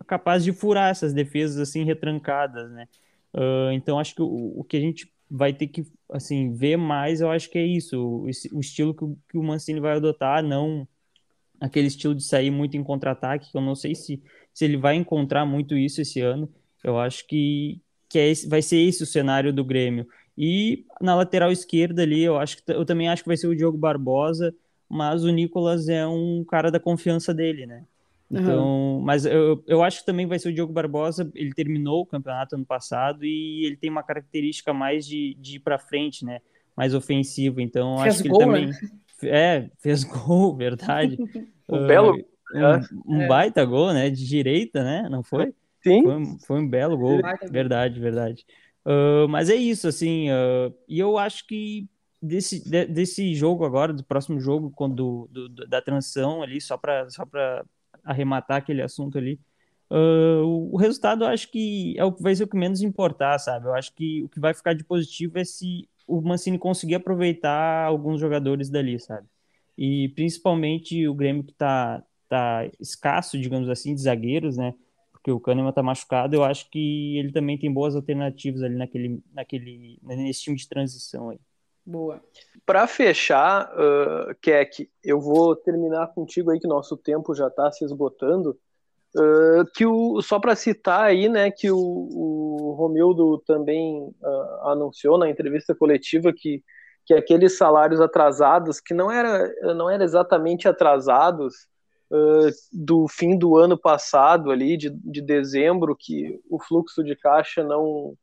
capaz 0.05 0.43
de 0.43 0.53
furar 0.53 0.89
essas 0.89 1.13
defesas 1.13 1.57
assim 1.57 1.83
retrancadas, 1.83 2.71
né? 2.71 2.87
Uh, 3.33 3.71
então 3.73 3.99
acho 3.99 4.15
que 4.15 4.21
o, 4.21 4.59
o, 4.59 4.63
que 4.63 4.77
a 4.77 4.79
gente 4.79 5.11
vai 5.29 5.51
ter 5.51 5.67
que 5.67 5.85
assim 6.09 6.53
ver 6.53 6.77
mais, 6.77 7.19
eu 7.19 7.29
acho 7.29 7.49
que 7.49 7.57
é 7.57 7.65
isso, 7.65 7.99
o, 7.99 8.23
o 8.53 8.59
estilo 8.59 8.93
que, 8.93 9.05
que 9.29 9.37
o 9.37 9.43
Mancini 9.43 9.81
vai 9.81 9.97
adotar, 9.97 10.41
não 10.41 10.87
aquele 11.59 11.87
estilo 11.87 12.15
de 12.15 12.23
sair 12.23 12.51
muito 12.51 12.77
em 12.77 12.83
contra-ataque, 12.83 13.51
que 13.51 13.57
eu 13.57 13.61
não 13.61 13.75
sei 13.75 13.95
se, 13.95 14.21
se 14.53 14.65
ele 14.65 14.77
vai 14.77 14.95
encontrar 14.95 15.45
muito 15.45 15.75
isso 15.75 16.01
esse 16.01 16.21
ano. 16.21 16.47
Eu 16.89 16.99
acho 16.99 17.27
que, 17.27 17.81
que 18.09 18.17
é 18.17 18.29
esse, 18.29 18.47
vai 18.47 18.61
ser 18.61 18.77
esse 18.77 19.03
o 19.03 19.07
cenário 19.07 19.53
do 19.53 19.63
Grêmio. 19.63 20.07
E 20.37 20.85
na 21.01 21.15
lateral 21.15 21.51
esquerda 21.51 22.03
ali, 22.03 22.23
eu 22.23 22.37
acho 22.37 22.57
que 22.57 22.71
eu 22.71 22.85
também 22.85 23.09
acho 23.09 23.23
que 23.23 23.29
vai 23.29 23.37
ser 23.37 23.47
o 23.47 23.55
Diogo 23.55 23.77
Barbosa, 23.77 24.53
mas 24.87 25.23
o 25.23 25.29
Nicolas 25.29 25.89
é 25.89 26.05
um 26.05 26.45
cara 26.47 26.71
da 26.71 26.79
confiança 26.79 27.33
dele, 27.33 27.65
né? 27.65 27.83
Então, 28.29 28.97
uhum. 28.97 29.01
mas 29.01 29.25
eu, 29.25 29.63
eu 29.65 29.81
acho 29.81 30.01
que 30.01 30.05
também 30.05 30.27
vai 30.27 30.37
ser 30.37 30.49
o 30.49 30.53
Diogo 30.53 30.73
Barbosa. 30.73 31.31
Ele 31.33 31.53
terminou 31.53 32.01
o 32.01 32.05
campeonato 32.05 32.55
ano 32.55 32.65
passado 32.65 33.25
e 33.25 33.65
ele 33.65 33.77
tem 33.77 33.89
uma 33.89 34.03
característica 34.03 34.73
mais 34.73 35.05
de, 35.05 35.35
de 35.39 35.55
ir 35.55 35.59
para 35.59 35.79
frente, 35.79 36.25
né? 36.25 36.41
Mais 36.75 36.93
ofensivo. 36.93 37.61
Então, 37.61 37.97
fez 37.99 38.15
acho 38.15 38.23
que 38.23 38.29
gol, 38.29 38.41
ele 38.41 38.45
também. 38.45 38.67
Né? 38.67 38.99
É, 39.23 39.69
fez 39.79 40.03
gol, 40.05 40.55
verdade. 40.55 41.17
um 41.69 41.83
uh, 41.83 41.87
belo. 41.87 42.25
Um, 42.53 43.15
um 43.15 43.21
é. 43.23 43.27
baita 43.27 43.63
gol, 43.63 43.93
né? 43.93 44.09
De 44.09 44.27
direita, 44.27 44.83
né? 44.83 45.07
Não 45.09 45.23
foi? 45.23 45.53
Sim. 45.83 46.03
Foi, 46.03 46.37
foi 46.45 46.59
um 46.59 46.67
belo 46.67 46.97
gol. 46.97 47.19
Verdade, 47.49 47.99
verdade. 47.99 48.45
Uh, 48.85 49.27
mas 49.27 49.49
é 49.49 49.55
isso, 49.55 49.87
assim. 49.87 50.29
Uh, 50.29 50.73
e 50.87 50.99
eu 50.99 51.17
acho 51.17 51.45
que 51.47 51.87
desse, 52.21 52.67
de, 52.69 52.85
desse 52.85 53.33
jogo 53.35 53.65
agora, 53.65 53.93
do 53.93 54.03
próximo 54.03 54.39
jogo, 54.39 54.71
quando, 54.75 55.27
do, 55.31 55.49
do, 55.49 55.67
da 55.67 55.81
transição 55.81 56.41
ali, 56.41 56.59
só 56.59 56.77
para 56.77 57.09
só 57.09 57.23
arrematar 58.03 58.57
aquele 58.57 58.81
assunto 58.81 59.17
ali, 59.17 59.39
uh, 59.91 60.43
o, 60.43 60.75
o, 60.75 60.77
resultado 60.77 61.25
eu 61.25 61.27
acho 61.27 61.51
que 61.51 61.95
é 61.97 62.05
o 62.05 62.11
que 62.11 62.23
vai 62.23 62.33
ser 62.33 62.43
o 62.43 62.47
que 62.47 62.57
menos 62.57 62.81
importar, 62.81 63.37
sabe? 63.39 63.67
Eu 63.67 63.73
acho 63.73 63.93
que 63.93 64.23
o 64.23 64.29
que 64.29 64.39
vai 64.39 64.53
ficar 64.53 64.73
de 64.73 64.83
positivo 64.83 65.37
é 65.37 65.43
se 65.43 65.89
o 66.07 66.21
Mancini 66.21 66.57
conseguir 66.57 66.95
aproveitar 66.95 67.85
alguns 67.85 68.19
jogadores 68.19 68.69
dali, 68.69 68.97
sabe? 68.99 69.27
e 69.77 70.09
principalmente 70.09 71.07
o 71.07 71.13
Grêmio 71.13 71.43
que 71.43 71.51
está 71.51 72.03
tá 72.27 72.67
escasso, 72.79 73.39
digamos 73.39 73.69
assim, 73.69 73.93
de 73.93 74.01
zagueiros, 74.01 74.57
né? 74.57 74.73
Porque 75.27 75.31
o 75.33 75.41
Kahneman 75.41 75.73
tá 75.73 75.83
machucado, 75.83 76.37
eu 76.37 76.43
acho 76.45 76.69
que 76.71 77.17
ele 77.17 77.33
também 77.33 77.57
tem 77.57 77.69
boas 77.69 77.97
alternativas 77.97 78.63
ali 78.63 78.77
naquele, 78.77 79.21
naquele, 79.33 79.99
nesse 80.01 80.43
time 80.43 80.55
de 80.55 80.69
transição 80.69 81.31
aí. 81.31 81.39
Boa. 81.85 82.21
Para 82.65 82.87
fechar, 82.87 83.69
uh, 83.73 84.33
Keck, 84.41 84.89
eu 85.03 85.19
vou 85.19 85.53
terminar 85.53 86.07
contigo 86.13 86.49
aí 86.49 86.61
que 86.61 86.67
nosso 86.67 86.95
tempo 86.95 87.35
já 87.35 87.47
está 87.47 87.69
se 87.73 87.83
esgotando. 87.83 88.57
Uh, 89.17 89.65
que 89.75 89.85
o, 89.85 90.21
só 90.21 90.39
para 90.39 90.55
citar 90.55 91.01
aí, 91.01 91.27
né, 91.27 91.51
que 91.51 91.69
o, 91.69 91.77
o 91.77 92.75
Romildo 92.77 93.39
também 93.39 94.03
uh, 94.03 94.69
anunciou 94.69 95.17
na 95.17 95.29
entrevista 95.29 95.75
coletiva 95.75 96.31
que, 96.31 96.63
que 97.05 97.13
aqueles 97.13 97.57
salários 97.57 97.99
atrasados, 97.99 98.79
que 98.79 98.93
não 98.93 99.11
era, 99.11 99.53
não 99.75 99.89
era 99.89 100.05
exatamente 100.05 100.69
atrasados 100.69 101.67
uh, 102.11 102.49
do 102.71 103.07
fim 103.07 103.37
do 103.37 103.57
ano 103.57 103.77
passado 103.77 104.51
ali, 104.51 104.77
de, 104.77 104.89
de 104.89 105.21
dezembro, 105.21 105.95
que 105.95 106.39
o 106.49 106.59
fluxo 106.59 107.03
de 107.03 107.15
caixa 107.15 107.63
não, 107.63 108.13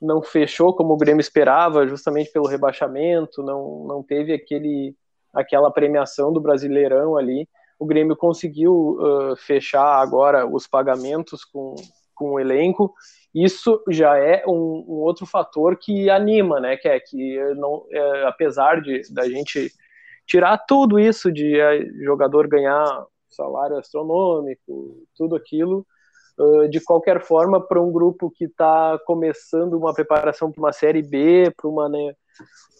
não 0.00 0.22
fechou 0.22 0.74
como 0.74 0.94
o 0.94 0.96
Grêmio 0.96 1.20
esperava, 1.20 1.86
justamente 1.86 2.30
pelo 2.30 2.48
rebaixamento, 2.48 3.42
não, 3.42 3.84
não 3.86 4.02
teve 4.02 4.32
aquele, 4.32 4.94
aquela 5.32 5.70
premiação 5.70 6.32
do 6.32 6.40
Brasileirão 6.40 7.16
ali. 7.16 7.48
O 7.78 7.86
Grêmio 7.86 8.16
conseguiu 8.16 8.98
uh, 9.00 9.36
fechar 9.36 10.00
agora 10.00 10.46
os 10.46 10.66
pagamentos 10.66 11.44
com, 11.44 11.76
com 12.14 12.32
o 12.32 12.40
elenco. 12.40 12.92
Isso 13.32 13.80
já 13.88 14.16
é 14.18 14.42
um, 14.46 14.84
um 14.88 14.96
outro 15.00 15.24
fator 15.26 15.76
que 15.76 16.10
anima, 16.10 16.58
né? 16.58 16.76
Que 16.76 16.88
é 16.88 16.98
que 16.98 17.38
não, 17.54 17.84
é, 17.90 18.24
apesar 18.24 18.80
de 18.80 19.02
da 19.12 19.28
gente 19.28 19.70
tirar 20.26 20.58
tudo 20.58 20.98
isso 20.98 21.30
de 21.30 21.58
é, 21.58 21.86
jogador 22.04 22.48
ganhar 22.48 23.06
salário 23.28 23.76
astronômico, 23.76 25.06
tudo 25.14 25.36
aquilo, 25.36 25.86
de 26.70 26.80
qualquer 26.80 27.20
forma, 27.20 27.60
para 27.60 27.82
um 27.82 27.90
grupo 27.90 28.30
que 28.30 28.44
está 28.44 28.96
começando 29.04 29.74
uma 29.74 29.92
preparação 29.92 30.52
para 30.52 30.60
uma 30.60 30.72
Série 30.72 31.02
B, 31.02 31.52
para 31.56 31.68
uma, 31.68 31.88
né, 31.88 32.14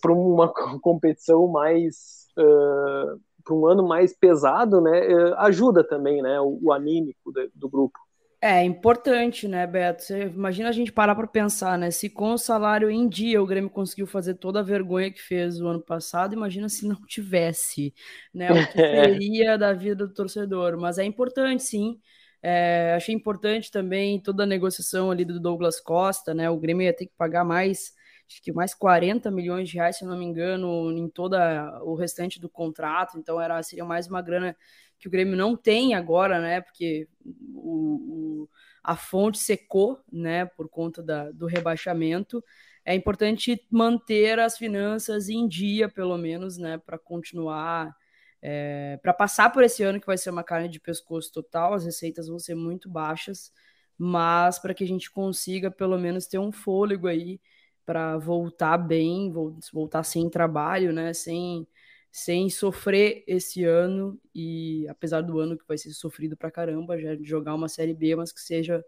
uma 0.06 0.48
competição 0.80 1.48
mais. 1.48 2.28
Uh, 2.38 3.20
para 3.44 3.54
um 3.54 3.66
ano 3.66 3.88
mais 3.88 4.14
pesado, 4.14 4.78
né, 4.78 5.00
ajuda 5.38 5.82
também 5.82 6.20
né, 6.20 6.38
o, 6.38 6.58
o 6.64 6.72
anímico 6.72 7.32
do 7.54 7.68
grupo. 7.68 7.98
É 8.40 8.62
importante, 8.62 9.48
né, 9.48 9.66
Beto? 9.66 10.02
Você 10.04 10.22
imagina 10.26 10.68
a 10.68 10.72
gente 10.72 10.92
parar 10.92 11.16
para 11.16 11.26
pensar, 11.26 11.76
né? 11.76 11.90
Se 11.90 12.08
com 12.08 12.32
o 12.34 12.38
salário 12.38 12.88
em 12.88 13.08
dia 13.08 13.42
o 13.42 13.46
Grêmio 13.46 13.68
conseguiu 13.68 14.06
fazer 14.06 14.34
toda 14.34 14.60
a 14.60 14.62
vergonha 14.62 15.10
que 15.10 15.20
fez 15.20 15.60
o 15.60 15.66
ano 15.66 15.82
passado, 15.82 16.34
imagina 16.34 16.68
se 16.68 16.86
não 16.86 16.94
tivesse, 17.04 17.92
né? 18.32 18.52
O 18.54 18.64
que 18.64 18.78
seria 18.88 19.58
da 19.58 19.72
vida 19.72 20.06
do 20.06 20.14
torcedor. 20.14 20.78
Mas 20.78 20.98
é 20.98 21.04
importante, 21.04 21.64
sim. 21.64 21.98
É, 22.40 22.94
achei 22.96 23.12
importante 23.12 23.72
também 23.72 24.20
toda 24.22 24.44
a 24.44 24.46
negociação 24.46 25.10
ali 25.10 25.24
do 25.24 25.40
Douglas 25.40 25.80
Costa, 25.80 26.32
né? 26.32 26.48
O 26.48 26.58
Grêmio 26.60 26.84
ia 26.84 26.94
ter 26.94 27.06
que 27.06 27.14
pagar 27.16 27.44
mais, 27.44 27.92
acho 28.30 28.40
que 28.40 28.52
mais 28.52 28.72
40 28.72 29.32
milhões 29.32 29.68
de 29.68 29.74
reais, 29.76 29.96
se 29.98 30.04
não 30.04 30.16
me 30.16 30.24
engano, 30.24 30.92
em 30.92 31.08
toda 31.08 31.80
o 31.82 31.96
restante 31.96 32.38
do 32.40 32.48
contrato. 32.48 33.18
Então 33.18 33.40
era 33.40 33.60
seria 33.64 33.84
mais 33.84 34.06
uma 34.06 34.22
grana 34.22 34.56
que 34.98 35.08
o 35.08 35.10
Grêmio 35.10 35.36
não 35.36 35.56
tem 35.56 35.94
agora, 35.94 36.40
né? 36.40 36.60
Porque 36.60 37.08
o, 37.54 38.42
o 38.44 38.48
a 38.82 38.96
fonte 38.96 39.38
secou, 39.38 40.00
né? 40.12 40.46
Por 40.46 40.68
conta 40.68 41.02
da, 41.02 41.30
do 41.30 41.46
rebaixamento. 41.46 42.42
É 42.84 42.94
importante 42.94 43.66
manter 43.70 44.38
as 44.38 44.56
finanças 44.56 45.28
em 45.28 45.46
dia, 45.46 45.88
pelo 45.88 46.16
menos, 46.16 46.56
né? 46.58 46.78
Para 46.78 46.98
continuar 46.98 47.94
é, 48.40 48.98
para 49.02 49.12
passar 49.12 49.50
por 49.50 49.62
esse 49.64 49.82
ano 49.82 50.00
que 50.00 50.06
vai 50.06 50.16
ser 50.16 50.30
uma 50.30 50.44
carne 50.44 50.68
de 50.68 50.80
pescoço 50.80 51.32
total, 51.32 51.74
as 51.74 51.84
receitas 51.84 52.28
vão 52.28 52.38
ser 52.38 52.54
muito 52.54 52.88
baixas, 52.88 53.52
mas 53.96 54.58
para 54.58 54.74
que 54.74 54.84
a 54.84 54.86
gente 54.86 55.10
consiga 55.10 55.70
pelo 55.70 55.98
menos 55.98 56.26
ter 56.26 56.38
um 56.38 56.52
fôlego 56.52 57.08
aí 57.08 57.40
para 57.84 58.16
voltar 58.18 58.78
bem, 58.78 59.32
voltar 59.72 60.04
sem 60.04 60.28
trabalho, 60.30 60.92
né, 60.92 61.12
sem 61.12 61.66
sem 62.10 62.48
sofrer 62.50 63.22
esse 63.26 63.64
ano 63.64 64.18
e 64.34 64.86
apesar 64.88 65.20
do 65.22 65.38
ano 65.38 65.56
que 65.56 65.66
vai 65.66 65.78
ser 65.78 65.90
sofrido 65.92 66.36
para 66.36 66.50
caramba, 66.50 66.98
já 66.98 67.16
jogar 67.22 67.54
uma 67.54 67.68
série 67.68 67.94
B, 67.94 68.16
mas 68.16 68.32
que 68.32 68.40
seja 68.40 68.84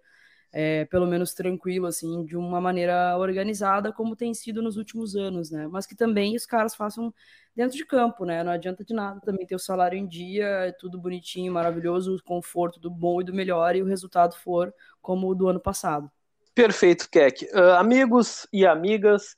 é, 0.52 0.84
pelo 0.86 1.06
menos 1.06 1.32
tranquilo, 1.32 1.86
assim, 1.86 2.24
de 2.24 2.36
uma 2.36 2.60
maneira 2.60 3.16
organizada, 3.16 3.92
como 3.92 4.16
tem 4.16 4.34
sido 4.34 4.60
nos 4.60 4.76
últimos 4.76 5.14
anos, 5.14 5.50
né? 5.50 5.68
Mas 5.68 5.86
que 5.86 5.94
também 5.94 6.34
os 6.34 6.44
caras 6.44 6.74
façam 6.74 7.14
dentro 7.54 7.76
de 7.76 7.84
campo, 7.84 8.24
né? 8.24 8.42
Não 8.42 8.50
adianta 8.50 8.84
de 8.84 8.92
nada 8.92 9.20
também 9.20 9.46
ter 9.46 9.54
o 9.54 9.60
salário 9.60 9.96
em 9.96 10.06
dia, 10.06 10.46
é 10.46 10.72
tudo 10.72 11.00
bonitinho, 11.00 11.52
maravilhoso, 11.52 12.16
o 12.16 12.22
conforto 12.22 12.80
do 12.80 12.90
bom 12.90 13.20
e 13.20 13.24
do 13.24 13.32
melhor, 13.32 13.76
e 13.76 13.82
o 13.82 13.86
resultado 13.86 14.34
for 14.34 14.74
como 15.00 15.28
o 15.28 15.34
do 15.34 15.48
ano 15.48 15.60
passado. 15.60 16.10
Perfeito, 16.52 17.08
Keck. 17.08 17.44
Uh, 17.54 17.76
amigos 17.78 18.46
e 18.52 18.66
amigas, 18.66 19.36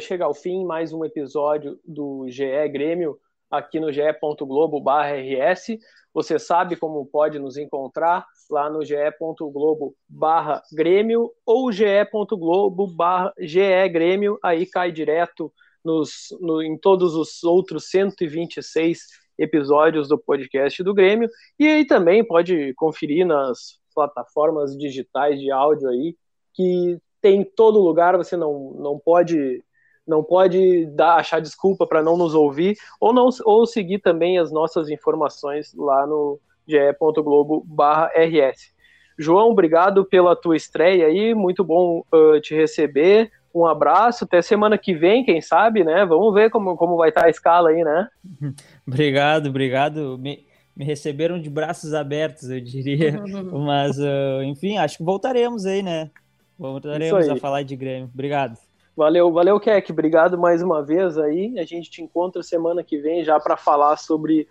chega 0.00 0.24
ao 0.24 0.34
fim 0.34 0.64
mais 0.64 0.92
um 0.92 1.04
episódio 1.04 1.78
do 1.84 2.26
GE 2.28 2.68
Grêmio 2.68 3.18
aqui 3.50 3.80
no 3.80 3.92
ge.globo/rs. 3.92 5.78
Você 6.14 6.38
sabe 6.38 6.76
como 6.76 7.04
pode 7.06 7.38
nos 7.38 7.56
encontrar 7.56 8.24
lá 8.50 8.70
no 8.70 8.84
ge.globo 8.84 9.94
barra 10.08 10.62
Grêmio 10.72 11.30
ou 11.44 11.70
ge.globo 11.70 12.86
barra 12.86 13.32
GE 13.38 13.88
Grêmio, 13.90 14.38
aí 14.42 14.66
cai 14.66 14.90
direto 14.90 15.52
nos, 15.84 16.28
no, 16.40 16.62
em 16.62 16.78
todos 16.78 17.14
os 17.14 17.44
outros 17.44 17.90
126 17.90 18.98
episódios 19.38 20.08
do 20.08 20.18
podcast 20.18 20.82
do 20.82 20.94
Grêmio, 20.94 21.28
e 21.58 21.66
aí 21.66 21.86
também 21.86 22.26
pode 22.26 22.72
conferir 22.74 23.26
nas 23.26 23.78
plataformas 23.94 24.76
digitais 24.76 25.38
de 25.38 25.50
áudio 25.50 25.88
aí, 25.88 26.16
que 26.54 26.98
tem 27.20 27.40
em 27.40 27.44
todo 27.44 27.80
lugar, 27.80 28.16
você 28.16 28.36
não, 28.36 28.72
não 28.78 28.98
pode 28.98 29.62
não 30.06 30.22
pode 30.22 30.86
dar, 30.86 31.16
achar 31.16 31.40
desculpa 31.40 31.84
para 31.84 32.00
não 32.00 32.16
nos 32.16 32.32
ouvir, 32.32 32.76
ou, 33.00 33.12
não, 33.12 33.28
ou 33.44 33.66
seguir 33.66 33.98
também 33.98 34.38
as 34.38 34.52
nossas 34.52 34.88
informações 34.88 35.74
lá 35.74 36.06
no 36.06 36.38
ge.globo.rs. 36.66 38.72
João, 39.18 39.50
obrigado 39.50 40.04
pela 40.04 40.36
tua 40.36 40.56
estreia 40.56 41.06
aí, 41.06 41.34
muito 41.34 41.64
bom 41.64 42.04
uh, 42.12 42.40
te 42.40 42.54
receber. 42.54 43.30
Um 43.54 43.64
abraço, 43.64 44.24
até 44.24 44.42
semana 44.42 44.76
que 44.76 44.94
vem, 44.94 45.24
quem 45.24 45.40
sabe, 45.40 45.82
né? 45.82 46.04
Vamos 46.04 46.34
ver 46.34 46.50
como, 46.50 46.76
como 46.76 46.96
vai 46.96 47.08
estar 47.08 47.22
tá 47.22 47.26
a 47.26 47.30
escala 47.30 47.70
aí, 47.70 47.82
né? 47.82 48.08
obrigado, 48.86 49.48
obrigado. 49.48 50.18
Me, 50.18 50.46
me 50.76 50.84
receberam 50.84 51.40
de 51.40 51.48
braços 51.48 51.94
abertos, 51.94 52.50
eu 52.50 52.60
diria. 52.60 53.18
Mas, 53.50 53.98
uh, 53.98 54.42
enfim, 54.44 54.76
acho 54.76 54.98
que 54.98 55.04
voltaremos 55.04 55.64
aí, 55.64 55.82
né? 55.82 56.10
Voltaremos 56.58 57.28
a 57.28 57.36
falar 57.36 57.62
de 57.62 57.76
Grêmio. 57.76 58.10
Obrigado. 58.12 58.56
Valeu, 58.96 59.30
valeu, 59.30 59.60
Keck. 59.60 59.92
Obrigado 59.92 60.38
mais 60.38 60.62
uma 60.62 60.82
vez 60.82 61.18
aí. 61.18 61.58
A 61.58 61.64
gente 61.64 61.90
te 61.90 62.02
encontra 62.02 62.42
semana 62.42 62.82
que 62.82 62.98
vem 62.98 63.22
já 63.22 63.38
para 63.38 63.56
falar 63.56 63.98
sobre 63.98 64.48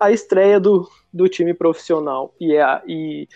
a 0.00 0.10
estreia 0.10 0.58
do, 0.58 0.88
do 1.12 1.28
time 1.28 1.52
profissional 1.52 2.34
e, 2.40 2.56
é, 2.56 2.82
e 2.86 3.28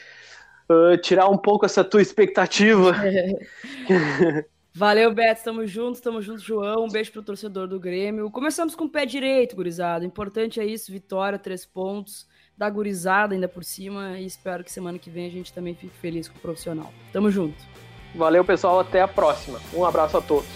uh, 0.70 0.96
tirar 0.96 1.28
um 1.28 1.36
pouco 1.36 1.66
essa 1.66 1.84
tua 1.84 2.00
expectativa. 2.00 2.92
Valeu, 4.74 5.12
Beto. 5.14 5.38
Estamos 5.38 5.70
juntos, 5.70 5.98
estamos 5.98 6.24
juntos, 6.24 6.42
João. 6.42 6.84
Um 6.84 6.90
beijo 6.90 7.12
pro 7.12 7.22
torcedor 7.22 7.68
do 7.68 7.78
Grêmio. 7.78 8.30
Começamos 8.30 8.74
com 8.74 8.84
o 8.84 8.90
pé 8.90 9.06
direito, 9.06 9.56
gurizada. 9.56 10.04
O 10.04 10.08
importante 10.08 10.58
é 10.58 10.66
isso: 10.66 10.90
vitória, 10.90 11.38
três 11.38 11.64
pontos, 11.64 12.26
da 12.56 12.68
gurizada 12.68 13.34
ainda 13.34 13.48
por 13.48 13.64
cima. 13.64 14.18
E 14.18 14.26
espero 14.26 14.64
que 14.64 14.72
semana 14.72 14.98
que 14.98 15.10
vem 15.10 15.26
a 15.26 15.30
gente 15.30 15.52
também 15.52 15.74
fique 15.74 15.96
feliz 15.96 16.28
com 16.28 16.36
o 16.36 16.40
profissional. 16.40 16.92
Tamo 17.12 17.30
junto. 17.30 17.56
Valeu, 18.14 18.44
pessoal. 18.44 18.80
Até 18.80 19.00
a 19.00 19.08
próxima. 19.08 19.60
Um 19.74 19.84
abraço 19.84 20.16
a 20.16 20.20
todos. 20.20 20.46